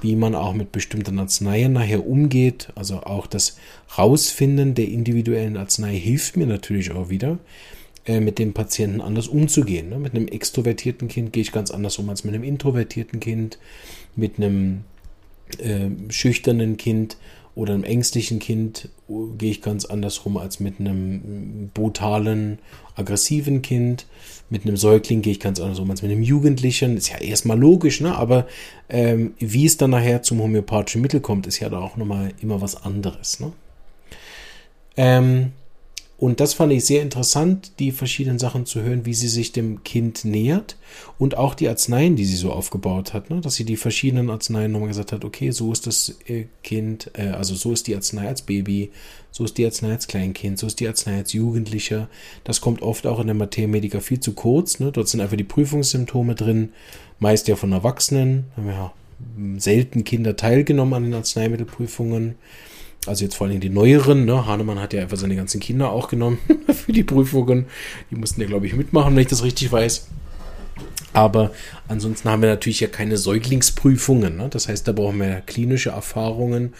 wie 0.00 0.16
man 0.16 0.34
auch 0.34 0.54
mit 0.54 0.72
bestimmten 0.72 1.18
Arzneien 1.18 1.74
nachher 1.74 2.06
umgeht. 2.06 2.72
Also 2.74 3.02
auch 3.02 3.26
das 3.26 3.58
Rausfinden 3.98 4.74
der 4.74 4.88
individuellen 4.88 5.58
Arznei 5.58 5.94
hilft 5.94 6.38
mir 6.38 6.46
natürlich 6.46 6.90
auch 6.92 7.10
wieder, 7.10 7.38
mit 8.06 8.38
dem 8.38 8.52
Patienten 8.52 9.00
anders 9.00 9.28
umzugehen. 9.28 9.88
Ne? 9.88 9.98
Mit 9.98 10.14
einem 10.14 10.28
extrovertierten 10.28 11.08
Kind 11.08 11.32
gehe 11.32 11.42
ich 11.42 11.52
ganz 11.52 11.70
anders 11.70 11.98
um 11.98 12.08
als 12.08 12.24
mit 12.24 12.34
einem 12.34 12.44
introvertierten 12.44 13.20
Kind, 13.20 13.58
mit 14.16 14.38
einem 14.38 14.84
äh, 15.58 15.88
schüchternen 16.08 16.76
Kind 16.76 17.16
oder 17.54 17.74
einem 17.74 17.84
ängstlichen 17.84 18.38
Kind 18.38 18.88
gehe 19.36 19.50
ich 19.50 19.60
ganz 19.60 19.84
anders 19.84 20.24
rum 20.24 20.38
als 20.38 20.58
mit 20.58 20.80
einem 20.80 21.70
brutalen, 21.74 22.58
aggressiven 22.96 23.60
Kind. 23.60 24.06
Mit 24.48 24.64
einem 24.64 24.76
Säugling 24.76 25.20
gehe 25.20 25.32
ich 25.32 25.40
ganz 25.40 25.60
anders 25.60 25.78
um 25.78 25.90
als 25.90 26.02
mit 26.02 26.10
einem 26.10 26.22
Jugendlichen. 26.22 26.96
Ist 26.96 27.10
ja 27.10 27.18
erstmal 27.18 27.58
logisch, 27.58 28.00
ne? 28.00 28.14
aber 28.16 28.46
ähm, 28.88 29.34
wie 29.38 29.66
es 29.66 29.76
dann 29.76 29.90
nachher 29.90 30.22
zum 30.22 30.40
homöopathischen 30.40 31.02
Mittel 31.02 31.20
kommt, 31.20 31.46
ist 31.46 31.60
ja 31.60 31.68
da 31.68 31.78
auch 31.78 31.96
nochmal 31.96 32.32
immer 32.40 32.62
was 32.62 32.82
anderes. 32.82 33.40
Ne? 33.40 33.52
Ähm, 34.96 35.52
und 36.22 36.38
das 36.38 36.54
fand 36.54 36.72
ich 36.72 36.84
sehr 36.84 37.02
interessant, 37.02 37.72
die 37.80 37.90
verschiedenen 37.90 38.38
Sachen 38.38 38.64
zu 38.64 38.80
hören, 38.80 39.04
wie 39.04 39.12
sie 39.12 39.26
sich 39.26 39.50
dem 39.50 39.82
Kind 39.82 40.24
nähert 40.24 40.76
und 41.18 41.36
auch 41.36 41.52
die 41.52 41.68
Arzneien, 41.68 42.14
die 42.14 42.24
sie 42.24 42.36
so 42.36 42.52
aufgebaut 42.52 43.12
hat, 43.12 43.28
ne? 43.28 43.40
dass 43.40 43.56
sie 43.56 43.64
die 43.64 43.76
verschiedenen 43.76 44.30
Arzneien 44.30 44.70
nochmal 44.70 44.86
gesagt 44.86 45.10
hat, 45.10 45.24
okay, 45.24 45.50
so 45.50 45.72
ist 45.72 45.88
das 45.88 46.14
äh, 46.28 46.44
Kind, 46.62 47.10
äh, 47.14 47.30
also 47.30 47.56
so 47.56 47.72
ist 47.72 47.88
die 47.88 47.96
Arznei 47.96 48.28
als 48.28 48.42
Baby, 48.42 48.92
so 49.32 49.42
ist 49.42 49.58
die 49.58 49.64
Arznei 49.64 49.90
als 49.90 50.06
Kleinkind, 50.06 50.60
so 50.60 50.68
ist 50.68 50.78
die 50.78 50.86
Arznei 50.86 51.16
als 51.16 51.32
Jugendlicher. 51.32 52.08
Das 52.44 52.60
kommt 52.60 52.82
oft 52.82 53.04
auch 53.08 53.18
in 53.18 53.26
der 53.26 53.34
Materia 53.34 53.66
Medica 53.66 53.98
viel 53.98 54.20
zu 54.20 54.32
kurz. 54.34 54.78
Ne? 54.78 54.92
Dort 54.92 55.08
sind 55.08 55.20
einfach 55.20 55.36
die 55.36 55.42
Prüfungssymptome 55.42 56.36
drin, 56.36 56.68
meist 57.18 57.48
ja 57.48 57.56
von 57.56 57.72
Erwachsenen. 57.72 58.44
Haben 58.56 58.68
ja 58.68 58.92
selten 59.58 60.04
Kinder 60.04 60.36
teilgenommen 60.36 60.94
an 60.94 61.02
den 61.02 61.14
Arzneimittelprüfungen. 61.14 62.36
Also 63.06 63.24
jetzt 63.24 63.34
vor 63.34 63.48
allem 63.48 63.60
die 63.60 63.68
neueren, 63.68 64.24
ne? 64.24 64.46
Hahnemann 64.46 64.80
hat 64.80 64.92
ja 64.92 65.02
einfach 65.02 65.16
seine 65.16 65.34
ganzen 65.34 65.60
Kinder 65.60 65.90
auch 65.90 66.08
genommen 66.08 66.38
für 66.72 66.92
die 66.92 67.02
Prüfungen. 67.02 67.66
Die 68.10 68.14
mussten 68.14 68.40
ja, 68.40 68.46
glaube 68.46 68.66
ich, 68.66 68.74
mitmachen, 68.74 69.14
wenn 69.14 69.22
ich 69.22 69.28
das 69.28 69.42
richtig 69.42 69.72
weiß. 69.72 70.06
Aber 71.12 71.50
ansonsten 71.88 72.28
haben 72.30 72.42
wir 72.42 72.48
natürlich 72.48 72.80
ja 72.80 72.88
keine 72.88 73.16
Säuglingsprüfungen. 73.16 74.36
Ne? 74.36 74.48
Das 74.48 74.68
heißt, 74.68 74.86
da 74.86 74.92
brauchen 74.92 75.18
wir 75.18 75.42
klinische 75.44 75.90
Erfahrungen 75.90 76.74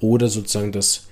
oder 0.00 0.28
sozusagen 0.28 0.72
das 0.72 1.06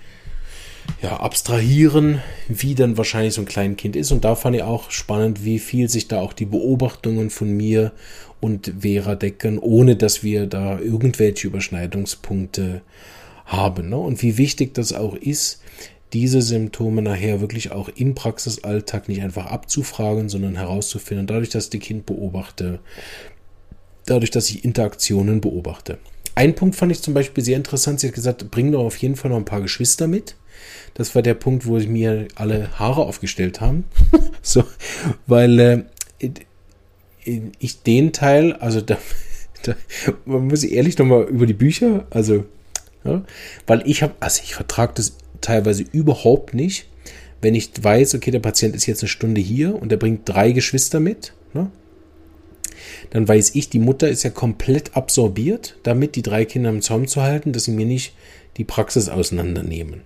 ja, 1.02 1.16
Abstrahieren, 1.16 2.22
wie 2.48 2.74
dann 2.74 2.96
wahrscheinlich 2.96 3.34
so 3.34 3.42
ein 3.42 3.46
Kleinkind 3.46 3.96
ist. 3.96 4.12
Und 4.12 4.24
da 4.24 4.34
fand 4.34 4.56
ich 4.56 4.62
auch 4.62 4.90
spannend, 4.90 5.44
wie 5.44 5.58
viel 5.58 5.88
sich 5.88 6.08
da 6.08 6.20
auch 6.20 6.32
die 6.32 6.44
Beobachtungen 6.44 7.30
von 7.30 7.50
mir 7.56 7.92
und 8.40 8.72
Vera 8.80 9.14
decken, 9.14 9.58
ohne 9.58 9.96
dass 9.96 10.22
wir 10.22 10.46
da 10.46 10.78
irgendwelche 10.78 11.46
Überschneidungspunkte 11.46 12.82
haben. 13.46 13.88
Ne? 13.88 13.96
Und 13.96 14.22
wie 14.22 14.36
wichtig 14.38 14.74
das 14.74 14.92
auch 14.92 15.14
ist, 15.14 15.62
diese 16.12 16.42
Symptome 16.42 17.02
nachher 17.02 17.40
wirklich 17.40 17.72
auch 17.72 17.88
im 17.88 18.14
Praxisalltag 18.14 19.08
nicht 19.08 19.22
einfach 19.22 19.46
abzufragen, 19.46 20.28
sondern 20.28 20.56
herauszufinden, 20.56 21.26
dadurch, 21.26 21.50
dass 21.50 21.64
ich 21.64 21.70
die 21.70 21.78
Kind 21.78 22.06
beobachte, 22.06 22.80
dadurch, 24.06 24.30
dass 24.30 24.50
ich 24.50 24.64
Interaktionen 24.64 25.40
beobachte. 25.40 25.98
Ein 26.34 26.54
Punkt 26.54 26.76
fand 26.76 26.92
ich 26.92 27.02
zum 27.02 27.14
Beispiel 27.14 27.42
sehr 27.42 27.56
interessant. 27.56 28.00
Sie 28.00 28.08
hat 28.08 28.14
gesagt, 28.14 28.50
bring 28.50 28.70
doch 28.70 28.84
auf 28.84 28.96
jeden 28.98 29.16
Fall 29.16 29.30
noch 29.30 29.38
ein 29.38 29.44
paar 29.44 29.62
Geschwister 29.62 30.06
mit. 30.06 30.36
Das 30.94 31.14
war 31.14 31.22
der 31.22 31.34
Punkt, 31.34 31.66
wo 31.66 31.76
ich 31.76 31.88
mir 31.88 32.28
alle 32.34 32.78
Haare 32.78 33.02
aufgestellt 33.02 33.60
haben. 33.60 33.84
so, 34.42 34.64
weil 35.26 35.58
äh, 35.58 36.30
ich 37.58 37.82
den 37.82 38.12
Teil, 38.12 38.52
also 38.54 38.80
da, 38.80 38.98
da 39.62 39.74
man 40.24 40.46
muss 40.46 40.62
ehrlich 40.62 40.98
nochmal 40.98 41.24
über 41.24 41.46
die 41.46 41.54
Bücher, 41.54 42.06
also 42.10 42.44
ja? 43.06 43.24
Weil 43.66 43.82
ich 43.86 44.02
habe, 44.02 44.14
also 44.20 44.42
ich 44.44 44.54
vertrage 44.54 44.94
das 44.96 45.16
teilweise 45.40 45.84
überhaupt 45.92 46.54
nicht, 46.54 46.88
wenn 47.42 47.54
ich 47.54 47.70
weiß, 47.80 48.14
okay, 48.14 48.30
der 48.30 48.40
Patient 48.40 48.74
ist 48.74 48.86
jetzt 48.86 49.02
eine 49.02 49.08
Stunde 49.08 49.40
hier 49.40 49.80
und 49.80 49.92
er 49.92 49.98
bringt 49.98 50.28
drei 50.28 50.52
Geschwister 50.52 51.00
mit. 51.00 51.34
Ne? 51.52 51.70
Dann 53.10 53.28
weiß 53.28 53.54
ich, 53.54 53.68
die 53.68 53.78
Mutter 53.78 54.08
ist 54.08 54.22
ja 54.22 54.30
komplett 54.30 54.96
absorbiert, 54.96 55.76
damit 55.82 56.16
die 56.16 56.22
drei 56.22 56.44
Kinder 56.44 56.70
im 56.70 56.82
Zaum 56.82 57.06
zu 57.06 57.22
halten, 57.22 57.52
dass 57.52 57.64
sie 57.64 57.72
mir 57.72 57.86
nicht 57.86 58.14
die 58.56 58.64
Praxis 58.64 59.08
auseinandernehmen. 59.08 60.02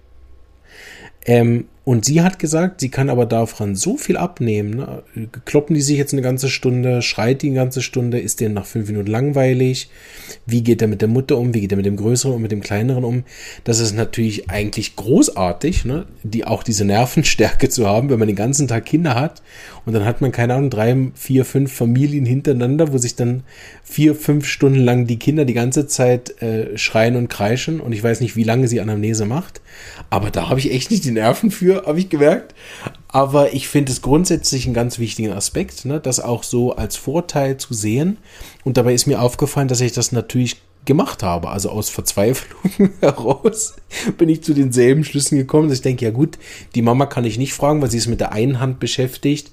Ähm, 1.25 1.67
und 1.83 2.05
sie 2.05 2.21
hat 2.21 2.39
gesagt, 2.39 2.81
sie 2.81 2.91
kann 2.91 3.09
aber 3.09 3.25
davon 3.25 3.75
so 3.75 3.97
viel 3.97 4.19
abnehmen. 4.19 4.77
Ne? 4.77 5.03
Kloppen 5.47 5.75
die 5.75 5.81
sich 5.81 5.97
jetzt 5.97 6.13
eine 6.13 6.23
ganze 6.23 6.51
Stunde, 6.51 7.01
schreit 7.01 7.41
die 7.41 7.47
eine 7.47 7.57
ganze 7.57 7.81
Stunde, 7.81 8.21
ist 8.21 8.41
denen 8.41 8.55
nach 8.55 8.67
fünf 8.67 8.89
Minuten 8.89 9.11
langweilig? 9.11 9.89
Wie 10.45 10.63
geht 10.63 10.83
er 10.83 10.89
mit 10.89 11.01
der 11.01 11.09
Mutter 11.09 11.39
um? 11.39 11.55
Wie 11.55 11.61
geht 11.63 11.73
er 11.73 11.77
mit 11.77 11.87
dem 11.87 11.97
Größeren 11.97 12.35
und 12.35 12.43
mit 12.43 12.53
dem 12.53 12.61
Kleineren 12.61 13.03
um? 13.03 13.25
Das 13.65 13.81
ist 13.81 13.95
natürlich 13.95 14.51
eigentlich 14.51 14.95
großartig, 14.97 15.87
ne? 15.87 16.05
die 16.23 16.45
auch 16.45 16.63
diese 16.63 16.85
Nervenstärke 16.85 17.71
zu 17.71 17.87
haben, 17.87 18.11
wenn 18.11 18.19
man 18.19 18.29
den 18.29 18.37
ganzen 18.37 18.69
Tag 18.69 18.85
Kinder 18.85 19.15
hat 19.15 19.41
und 19.87 19.95
dann 19.95 20.05
hat 20.05 20.21
man, 20.21 20.33
keine 20.33 20.55
Ahnung, 20.55 20.71
drei, 20.71 20.97
vier, 21.15 21.45
fünf 21.45 21.73
Familien 21.73 22.27
hintereinander, 22.27 22.93
wo 22.93 22.99
sich 22.99 23.17
dann 23.17 23.43
vier, 23.83 24.15
fünf 24.15 24.47
Stunden 24.47 24.81
lang 24.81 25.07
die 25.07 25.19
Kinder 25.19 25.45
die 25.45 25.55
ganze 25.55 25.87
Zeit 25.87 26.41
äh, 26.43 26.77
schreien 26.77 27.17
und 27.17 27.29
kreischen 27.29 27.81
und 27.81 27.93
ich 27.93 28.03
weiß 28.03 28.21
nicht, 28.21 28.37
wie 28.37 28.45
lange 28.45 28.69
sie 28.69 28.81
Anamnese 28.81 29.25
macht, 29.25 29.61
aber 30.11 30.31
da 30.31 30.49
habe 30.49 30.61
ich 30.61 30.73
echt 30.73 30.91
nicht 30.91 31.05
die 31.05 31.11
Nerven 31.11 31.51
für, 31.51 31.70
habe 31.77 31.99
ich 31.99 32.09
gemerkt. 32.09 32.55
Aber 33.09 33.53
ich 33.53 33.69
finde 33.69 33.93
es 33.93 34.03
grundsätzlich 34.03 34.67
einen 34.67 34.75
ganz 34.75 34.99
wichtigen 34.99 35.33
Aspekt, 35.33 35.85
ne, 35.85 36.01
das 36.01 36.21
auch 36.21 36.43
so 36.45 36.77
als 36.77 36.97
Vorteil 36.97 37.57
zu 37.57 37.75
sehen. 37.75 38.19
Und 38.65 38.77
dabei 38.77 38.95
ist 38.95 39.07
mir 39.07 39.21
aufgefallen, 39.21 39.69
dass 39.69 39.81
ich 39.81 39.93
das 39.93 40.13
natürlich 40.13 40.57
gemacht 40.85 41.23
habe. 41.23 41.49
Also 41.49 41.71
aus 41.71 41.91
Verzweiflung 41.91 42.91
heraus 43.01 43.75
bin 44.17 44.29
ich 44.29 44.43
zu 44.43 44.55
denselben 44.55 45.05
Schlüssen 45.05 45.37
gekommen, 45.37 45.69
dass 45.69 45.79
ich 45.79 45.83
denke, 45.83 46.05
ja 46.05 46.11
gut, 46.11 46.39
die 46.75 46.83
Mama 46.83 47.07
kann 47.07 47.25
ich 47.25 47.39
nicht 47.39 47.53
fragen, 47.53 47.83
weil 47.83 47.91
sie 47.91 47.99
ist 47.99 48.07
mit 48.07 48.21
der 48.21 48.33
einen 48.33 48.61
Hand 48.61 48.81
beschäftigt 48.81 49.51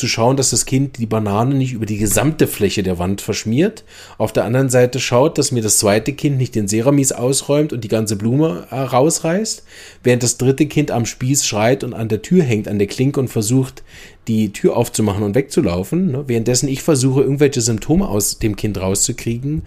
zu 0.00 0.08
schauen, 0.08 0.36
dass 0.36 0.50
das 0.50 0.66
Kind 0.66 0.98
die 0.98 1.06
Banane 1.06 1.54
nicht 1.54 1.72
über 1.72 1.86
die 1.86 1.98
gesamte 1.98 2.46
Fläche 2.46 2.82
der 2.82 2.98
Wand 2.98 3.20
verschmiert. 3.20 3.84
Auf 4.18 4.32
der 4.32 4.44
anderen 4.44 4.70
Seite 4.70 4.98
schaut, 4.98 5.38
dass 5.38 5.52
mir 5.52 5.62
das 5.62 5.78
zweite 5.78 6.12
Kind 6.14 6.38
nicht 6.38 6.54
den 6.54 6.66
Ceramis 6.66 7.12
ausräumt 7.12 7.72
und 7.72 7.84
die 7.84 7.88
ganze 7.88 8.16
Blume 8.16 8.66
äh, 8.70 8.76
rausreißt, 8.76 9.62
während 10.02 10.22
das 10.22 10.38
dritte 10.38 10.66
Kind 10.66 10.90
am 10.90 11.06
Spieß 11.06 11.46
schreit 11.46 11.84
und 11.84 11.94
an 11.94 12.08
der 12.08 12.22
Tür 12.22 12.42
hängt, 12.42 12.66
an 12.66 12.78
der 12.78 12.88
Klinke 12.88 13.20
und 13.20 13.28
versucht, 13.28 13.84
die 14.26 14.52
Tür 14.52 14.76
aufzumachen 14.76 15.22
und 15.22 15.34
wegzulaufen. 15.34 16.10
Ne? 16.10 16.24
Währenddessen 16.26 16.68
ich 16.68 16.82
versuche, 16.82 17.20
irgendwelche 17.20 17.60
Symptome 17.60 18.08
aus 18.08 18.38
dem 18.38 18.56
Kind 18.56 18.80
rauszukriegen 18.80 19.62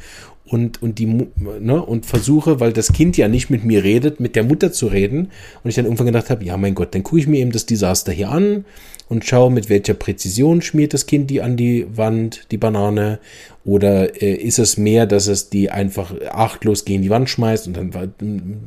und, 0.46 0.82
und 0.82 1.00
die 1.00 1.06
ne, 1.06 1.82
und 1.84 2.06
versuche, 2.06 2.60
weil 2.60 2.74
das 2.74 2.94
Kind 2.94 3.18
ja 3.18 3.28
nicht 3.28 3.50
mit 3.50 3.64
mir 3.64 3.84
redet, 3.84 4.20
mit 4.20 4.36
der 4.36 4.44
Mutter 4.44 4.72
zu 4.72 4.88
reden. 4.88 5.32
Und 5.64 5.70
ich 5.70 5.76
dann 5.76 5.86
irgendwann 5.86 6.08
gedacht 6.08 6.30
habe, 6.30 6.44
ja 6.44 6.58
mein 6.58 6.76
Gott, 6.76 6.94
dann 6.94 7.04
gucke 7.04 7.20
ich 7.20 7.28
mir 7.28 7.40
eben 7.40 7.52
das 7.52 7.66
Desaster 7.66 8.12
hier 8.12 8.30
an 8.30 8.66
und 9.14 9.24
schaue, 9.24 9.52
mit 9.52 9.70
welcher 9.70 9.94
Präzision 9.94 10.62
schmiert 10.62 10.94
das 10.94 11.06
Kind 11.06 11.30
die 11.30 11.42
an 11.42 11.56
die 11.56 11.86
Wand, 11.96 12.48
die 12.52 12.58
Banane. 12.58 13.20
Oder 13.64 14.22
äh, 14.22 14.34
ist 14.34 14.60
es 14.60 14.76
mehr, 14.76 15.06
dass 15.06 15.28
es 15.28 15.50
die 15.50 15.70
einfach 15.70 16.14
achtlos 16.32 16.84
gegen 16.84 17.02
die 17.02 17.10
Wand 17.10 17.30
schmeißt 17.30 17.68
und 17.68 17.78
dann 17.78 17.94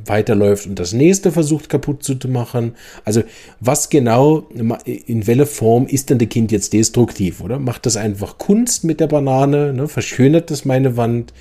weiterläuft 0.05 0.65
und 0.65 0.79
das 0.79 0.93
nächste 0.93 1.31
versucht 1.31 1.69
kaputt 1.69 2.01
zu 2.01 2.15
machen? 2.27 2.73
Also 3.05 3.23
was 3.59 3.89
genau, 3.89 4.47
in 4.85 5.27
welcher 5.27 5.45
Form 5.45 5.85
ist 5.85 6.09
denn 6.09 6.17
das 6.17 6.29
Kind 6.29 6.51
jetzt 6.51 6.73
destruktiv, 6.73 7.41
oder? 7.41 7.59
Macht 7.59 7.85
das 7.85 7.97
einfach 7.97 8.37
Kunst 8.39 8.85
mit 8.85 8.99
der 8.99 9.07
Banane, 9.07 9.73
ne? 9.73 9.87
verschönert 9.87 10.49
das 10.49 10.65
meine 10.65 10.97
Wand? 10.97 11.33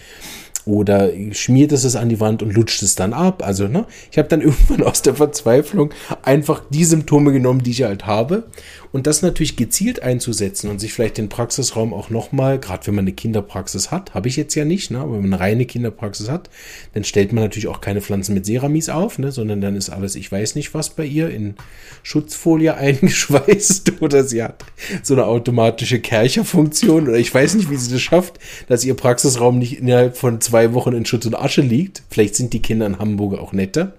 oder 0.67 1.11
schmiert 1.31 1.71
es 1.71 1.85
es 1.85 1.95
an 1.95 2.09
die 2.09 2.19
Wand 2.19 2.43
und 2.43 2.53
lutscht 2.53 2.83
es 2.83 2.97
dann 2.97 3.13
ab. 3.13 3.43
Also, 3.47 3.69
ne, 3.69 3.87
ich 4.11 4.19
habe 4.19 4.29
dann 4.29 4.41
irgendwann 4.43 4.83
aus 4.83 5.01
der 5.01 5.15
Verzweiflung 5.15 5.95
einfach 6.23 6.63
die 6.69 6.85
Symptome 6.85 7.33
genommen, 7.33 7.63
die 7.63 7.71
ich 7.71 7.85
halt 7.85 8.05
habe 8.05 8.45
und 8.93 9.07
das 9.07 9.23
natürlich 9.23 9.57
gezielt 9.57 10.03
einzusetzen 10.03 10.71
und 10.71 10.79
sich 10.79 10.93
vielleicht 10.93 11.19
den 11.19 11.29
Praxisraum 11.29 11.93
auch 11.93 12.11
nochmal, 12.11 12.59
gerade 12.59 12.87
wenn 12.87 12.95
man 12.95 13.05
eine 13.05 13.13
Kinderpraxis 13.13 13.91
hat, 13.91 14.15
habe 14.15 14.29
ich 14.29 14.37
jetzt 14.37 14.55
ja 14.55 14.65
nicht, 14.65 14.91
ne, 14.91 14.99
aber 14.99 15.15
wenn 15.15 15.23
man 15.23 15.35
eine 15.35 15.41
reine 15.41 15.67
Kinderpraxis 15.67 16.29
hat, 16.29 16.51
dann 16.95 17.05
stellt 17.05 17.33
man 17.33 17.45
natürlich 17.45 17.69
auch 17.69 17.81
keine 17.81 18.01
Pflanzen 18.01 18.35
mit 18.35 18.47
Ceramis 18.47 18.89
auf, 18.89 19.19
ne, 19.19 19.33
sondern 19.33 19.61
dann 19.61 19.77
ist 19.77 19.91
alles, 19.91 20.15
ich 20.15 20.31
weiß 20.31 20.55
nicht 20.55 20.75
was 20.75 20.91
bei 20.91 21.05
ihr, 21.05 21.31
in 21.31 21.55
Schutzfolie 22.03 22.75
eingeschweißt 22.77 24.01
oder 24.01 24.25
sie 24.25 24.43
hat 24.43 24.65
so 25.03 25.15
eine 25.15 25.27
automatische 25.27 26.01
Kercherfunktion 26.01 27.09
oder 27.09 27.19
ich 27.19 27.33
weiß 27.33 27.55
nicht, 27.55 27.71
wie 27.71 27.77
sie 27.77 27.93
das 27.93 28.03
schafft, 28.03 28.39
dass 28.69 28.85
ihr 28.85 28.95
Praxisraum 28.95 29.59
nicht 29.59 29.79
innerhalb 29.79 30.17
von 30.17 30.41
zwei 30.41 30.73
Wochen 30.75 30.93
in 30.93 31.07
Schutz 31.07 31.27
und 31.27 31.35
Asche 31.35 31.63
liegt. 31.63 32.03
Vielleicht 32.11 32.35
sind 32.35 32.53
die 32.53 32.63
Kinder 32.63 32.87
in 32.87 32.99
Hamburg 32.99 33.39
auch 33.39 33.53
netter. 33.53 33.95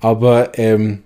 Aber 0.00 0.58
ähm, 0.58 1.02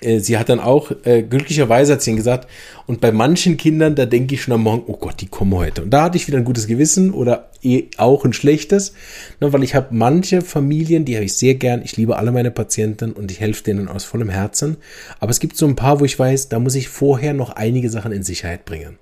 äh, 0.00 0.20
sie 0.20 0.36
hat 0.36 0.48
dann 0.48 0.60
auch, 0.60 0.92
äh, 1.04 1.22
glücklicherweise 1.22 1.94
hat 1.94 2.02
sie 2.02 2.14
gesagt, 2.14 2.48
und 2.86 3.00
bei 3.00 3.12
manchen 3.12 3.56
Kindern, 3.56 3.94
da 3.94 4.06
denke 4.06 4.34
ich 4.34 4.42
schon 4.42 4.54
am 4.54 4.62
Morgen, 4.62 4.84
oh 4.86 4.96
Gott, 4.96 5.20
die 5.20 5.26
kommen 5.26 5.54
heute. 5.54 5.82
Und 5.82 5.90
da 5.90 6.04
hatte 6.04 6.16
ich 6.16 6.26
wieder 6.26 6.38
ein 6.38 6.44
gutes 6.44 6.66
Gewissen 6.66 7.12
oder 7.12 7.50
eh 7.62 7.84
auch 7.96 8.24
ein 8.24 8.32
schlechtes, 8.32 8.92
ne, 9.40 9.52
weil 9.52 9.62
ich 9.62 9.74
habe 9.74 9.88
manche 9.90 10.42
Familien, 10.42 11.04
die 11.04 11.16
habe 11.16 11.24
ich 11.24 11.34
sehr 11.34 11.54
gern, 11.54 11.82
ich 11.82 11.96
liebe 11.96 12.16
alle 12.16 12.32
meine 12.32 12.50
Patienten 12.50 13.12
und 13.12 13.30
ich 13.30 13.40
helfe 13.40 13.64
denen 13.64 13.88
aus 13.88 14.04
vollem 14.04 14.28
Herzen. 14.28 14.76
Aber 15.18 15.30
es 15.30 15.40
gibt 15.40 15.56
so 15.56 15.66
ein 15.66 15.76
paar, 15.76 16.00
wo 16.00 16.04
ich 16.04 16.18
weiß, 16.18 16.48
da 16.48 16.58
muss 16.58 16.74
ich 16.74 16.88
vorher 16.88 17.32
noch 17.32 17.50
einige 17.50 17.90
Sachen 17.90 18.12
in 18.12 18.22
Sicherheit 18.22 18.64
bringen. 18.64 18.98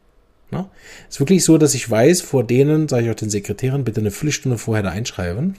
Ne? 0.51 0.67
Ist 1.09 1.21
wirklich 1.21 1.45
so, 1.45 1.59
dass 1.59 1.75
ich 1.75 1.91
weiß, 1.91 2.21
vor 2.21 2.45
denen, 2.45 2.89
sage 2.89 3.05
ich 3.05 3.11
auch 3.11 3.17
den 3.17 3.31
Sekretären, 3.31 3.85
bitte 3.85 4.01
eine 4.01 4.11
Viertelstunde 4.11 4.59
vorher 4.59 4.85
da 4.85 4.91
einschreiben. 4.91 5.57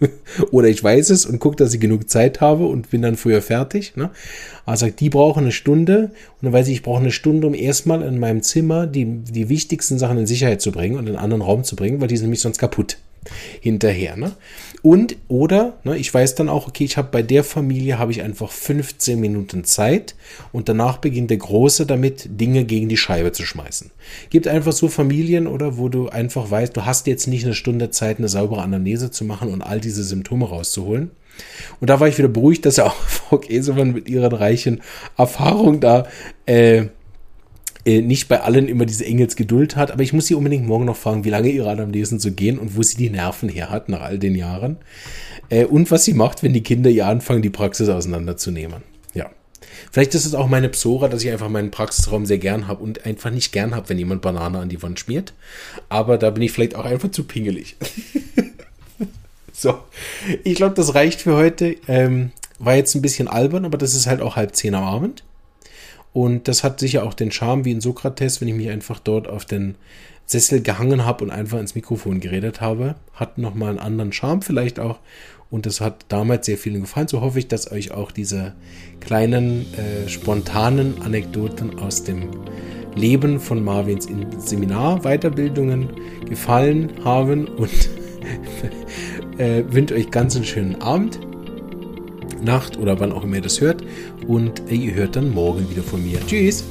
Oder 0.50 0.68
ich 0.68 0.82
weiß 0.82 1.10
es 1.10 1.26
und 1.26 1.38
gucke, 1.38 1.56
dass 1.56 1.74
ich 1.74 1.80
genug 1.80 2.08
Zeit 2.08 2.40
habe 2.40 2.66
und 2.66 2.90
bin 2.90 3.02
dann 3.02 3.16
früher 3.16 3.42
fertig. 3.42 3.96
Ne? 3.96 4.10
Aber 4.64 4.76
sagt, 4.76 5.00
die 5.00 5.10
brauchen 5.10 5.44
eine 5.44 5.52
Stunde 5.52 6.10
und 6.40 6.42
dann 6.42 6.52
weiß 6.52 6.68
ich, 6.68 6.74
ich 6.74 6.82
brauche 6.82 7.00
eine 7.00 7.10
Stunde, 7.10 7.46
um 7.46 7.54
erstmal 7.54 8.02
in 8.02 8.18
meinem 8.18 8.42
Zimmer 8.42 8.86
die, 8.86 9.04
die 9.04 9.48
wichtigsten 9.48 9.98
Sachen 9.98 10.18
in 10.18 10.26
Sicherheit 10.26 10.60
zu 10.60 10.72
bringen 10.72 10.96
und 10.96 11.06
in 11.06 11.16
einen 11.16 11.24
anderen 11.24 11.42
Raum 11.42 11.64
zu 11.64 11.76
bringen, 11.76 12.00
weil 12.00 12.08
die 12.08 12.16
sind 12.16 12.26
nämlich 12.26 12.40
sonst 12.40 12.58
kaputt 12.58 12.98
hinterher. 13.60 14.16
Ne? 14.16 14.32
Und 14.82 15.16
oder 15.28 15.78
ne, 15.84 15.96
ich 15.96 16.12
weiß 16.12 16.34
dann 16.34 16.48
auch, 16.48 16.66
okay, 16.66 16.84
ich 16.84 16.96
habe 16.96 17.08
bei 17.12 17.22
der 17.22 17.44
Familie 17.44 17.98
habe 17.98 18.10
ich 18.10 18.22
einfach 18.22 18.50
15 18.50 19.18
Minuten 19.20 19.64
Zeit 19.64 20.16
und 20.50 20.68
danach 20.68 20.98
beginnt 20.98 21.30
der 21.30 21.36
Große 21.36 21.86
damit, 21.86 22.28
Dinge 22.40 22.64
gegen 22.64 22.88
die 22.88 22.96
Scheibe 22.96 23.32
zu 23.32 23.44
schmeißen. 23.44 23.90
Gibt 24.30 24.48
einfach 24.48 24.72
so 24.72 24.88
Familien 24.88 25.46
oder 25.46 25.78
wo 25.78 25.88
du 25.88 26.08
einfach 26.08 26.50
weißt, 26.50 26.76
du 26.76 26.84
hast 26.84 27.06
jetzt 27.06 27.28
nicht 27.28 27.44
eine 27.44 27.54
Stunde 27.54 27.90
Zeit, 27.90 28.18
eine 28.18 28.28
saubere 28.28 28.62
Anamnese 28.62 29.10
zu 29.10 29.24
machen 29.24 29.52
und 29.52 29.62
all 29.62 29.80
diese 29.80 30.02
Symptome 30.02 30.48
rauszuholen. 30.48 31.12
Und 31.80 31.88
da 31.88 32.00
war 32.00 32.08
ich 32.08 32.18
wieder 32.18 32.28
beruhigt, 32.28 32.66
dass 32.66 32.76
ja 32.76 32.86
auch 32.86 32.94
Frau 33.06 33.38
Käsemann 33.38 33.92
mit 33.92 34.08
ihrer 34.08 34.32
reichen 34.32 34.82
Erfahrung 35.16 35.80
da 35.80 36.06
äh, 36.46 36.86
nicht 37.84 38.28
bei 38.28 38.40
allen 38.40 38.68
immer 38.68 38.86
diese 38.86 39.04
Engelsgeduld 39.04 39.76
hat, 39.76 39.90
aber 39.90 40.02
ich 40.02 40.12
muss 40.12 40.26
sie 40.26 40.34
unbedingt 40.34 40.66
morgen 40.66 40.84
noch 40.84 40.96
fragen, 40.96 41.24
wie 41.24 41.30
lange 41.30 41.48
ihre 41.48 41.70
Anamnesen 41.70 42.20
so 42.20 42.30
gehen 42.30 42.58
und 42.58 42.76
wo 42.76 42.82
sie 42.82 42.96
die 42.96 43.10
Nerven 43.10 43.48
her 43.48 43.70
hat 43.70 43.88
nach 43.88 44.02
all 44.02 44.18
den 44.18 44.36
Jahren. 44.36 44.76
Äh, 45.48 45.64
und 45.64 45.90
was 45.90 46.04
sie 46.04 46.14
macht, 46.14 46.42
wenn 46.42 46.52
die 46.52 46.62
Kinder 46.62 46.90
ihr 46.90 47.06
anfangen, 47.06 47.42
die 47.42 47.50
Praxis 47.50 47.88
auseinanderzunehmen. 47.88 48.82
Ja. 49.14 49.30
Vielleicht 49.90 50.14
ist 50.14 50.26
es 50.26 50.34
auch 50.34 50.48
meine 50.48 50.68
Psora, 50.68 51.08
dass 51.08 51.24
ich 51.24 51.30
einfach 51.30 51.48
meinen 51.48 51.70
Praxisraum 51.72 52.24
sehr 52.24 52.38
gern 52.38 52.68
habe 52.68 52.82
und 52.82 53.04
einfach 53.04 53.30
nicht 53.30 53.52
gern 53.52 53.74
habe, 53.74 53.88
wenn 53.88 53.98
jemand 53.98 54.22
Banane 54.22 54.60
an 54.60 54.68
die 54.68 54.82
Wand 54.82 55.00
schmiert. 55.00 55.34
Aber 55.88 56.18
da 56.18 56.30
bin 56.30 56.42
ich 56.42 56.52
vielleicht 56.52 56.76
auch 56.76 56.84
einfach 56.84 57.10
zu 57.10 57.24
pingelig. 57.24 57.76
so, 59.52 59.78
ich 60.44 60.54
glaube, 60.54 60.74
das 60.74 60.94
reicht 60.94 61.22
für 61.22 61.34
heute. 61.34 61.76
Ähm, 61.88 62.30
war 62.60 62.76
jetzt 62.76 62.94
ein 62.94 63.02
bisschen 63.02 63.26
albern, 63.26 63.64
aber 63.64 63.76
das 63.76 63.94
ist 63.94 64.06
halt 64.06 64.20
auch 64.20 64.36
halb 64.36 64.54
zehn 64.54 64.74
am 64.76 64.84
Abend. 64.84 65.24
Und 66.12 66.48
das 66.48 66.62
hat 66.62 66.80
sicher 66.80 67.04
auch 67.04 67.14
den 67.14 67.32
Charme 67.32 67.64
wie 67.64 67.72
in 67.72 67.80
Sokrates, 67.80 68.40
wenn 68.40 68.48
ich 68.48 68.54
mich 68.54 68.68
einfach 68.68 69.00
dort 69.00 69.28
auf 69.28 69.44
den 69.44 69.76
Sessel 70.26 70.60
gehangen 70.60 71.04
habe 71.04 71.24
und 71.24 71.30
einfach 71.30 71.58
ins 71.58 71.74
Mikrofon 71.74 72.20
geredet 72.20 72.60
habe. 72.60 72.96
Hat 73.14 73.38
nochmal 73.38 73.70
einen 73.70 73.78
anderen 73.78 74.12
Charme 74.12 74.42
vielleicht 74.42 74.78
auch. 74.78 74.98
Und 75.50 75.66
das 75.66 75.80
hat 75.80 76.06
damals 76.08 76.46
sehr 76.46 76.56
vielen 76.56 76.80
gefallen. 76.80 77.08
So 77.08 77.20
hoffe 77.20 77.38
ich, 77.38 77.48
dass 77.48 77.70
euch 77.70 77.92
auch 77.92 78.10
diese 78.10 78.54
kleinen, 79.00 79.66
äh, 79.74 80.08
spontanen 80.08 81.02
Anekdoten 81.02 81.78
aus 81.78 82.04
dem 82.04 82.30
Leben 82.94 83.40
von 83.40 83.62
Marvins 83.62 84.08
Seminar 84.38 85.00
Weiterbildungen 85.02 85.90
gefallen 86.28 86.92
haben 87.04 87.48
und 87.48 87.90
äh, 89.38 89.64
wünsche 89.68 89.94
euch 89.94 90.10
ganz 90.10 90.36
einen 90.36 90.44
schönen 90.44 90.80
Abend. 90.80 91.18
Nacht 92.44 92.78
oder 92.78 93.00
wann 93.00 93.12
auch 93.12 93.24
immer 93.24 93.36
ihr 93.36 93.42
das 93.42 93.60
hört. 93.60 93.82
Und 94.26 94.62
ihr 94.70 94.94
hört 94.94 95.16
dann 95.16 95.30
morgen 95.30 95.68
wieder 95.70 95.82
von 95.82 96.02
mir. 96.02 96.18
Tschüss! 96.26 96.64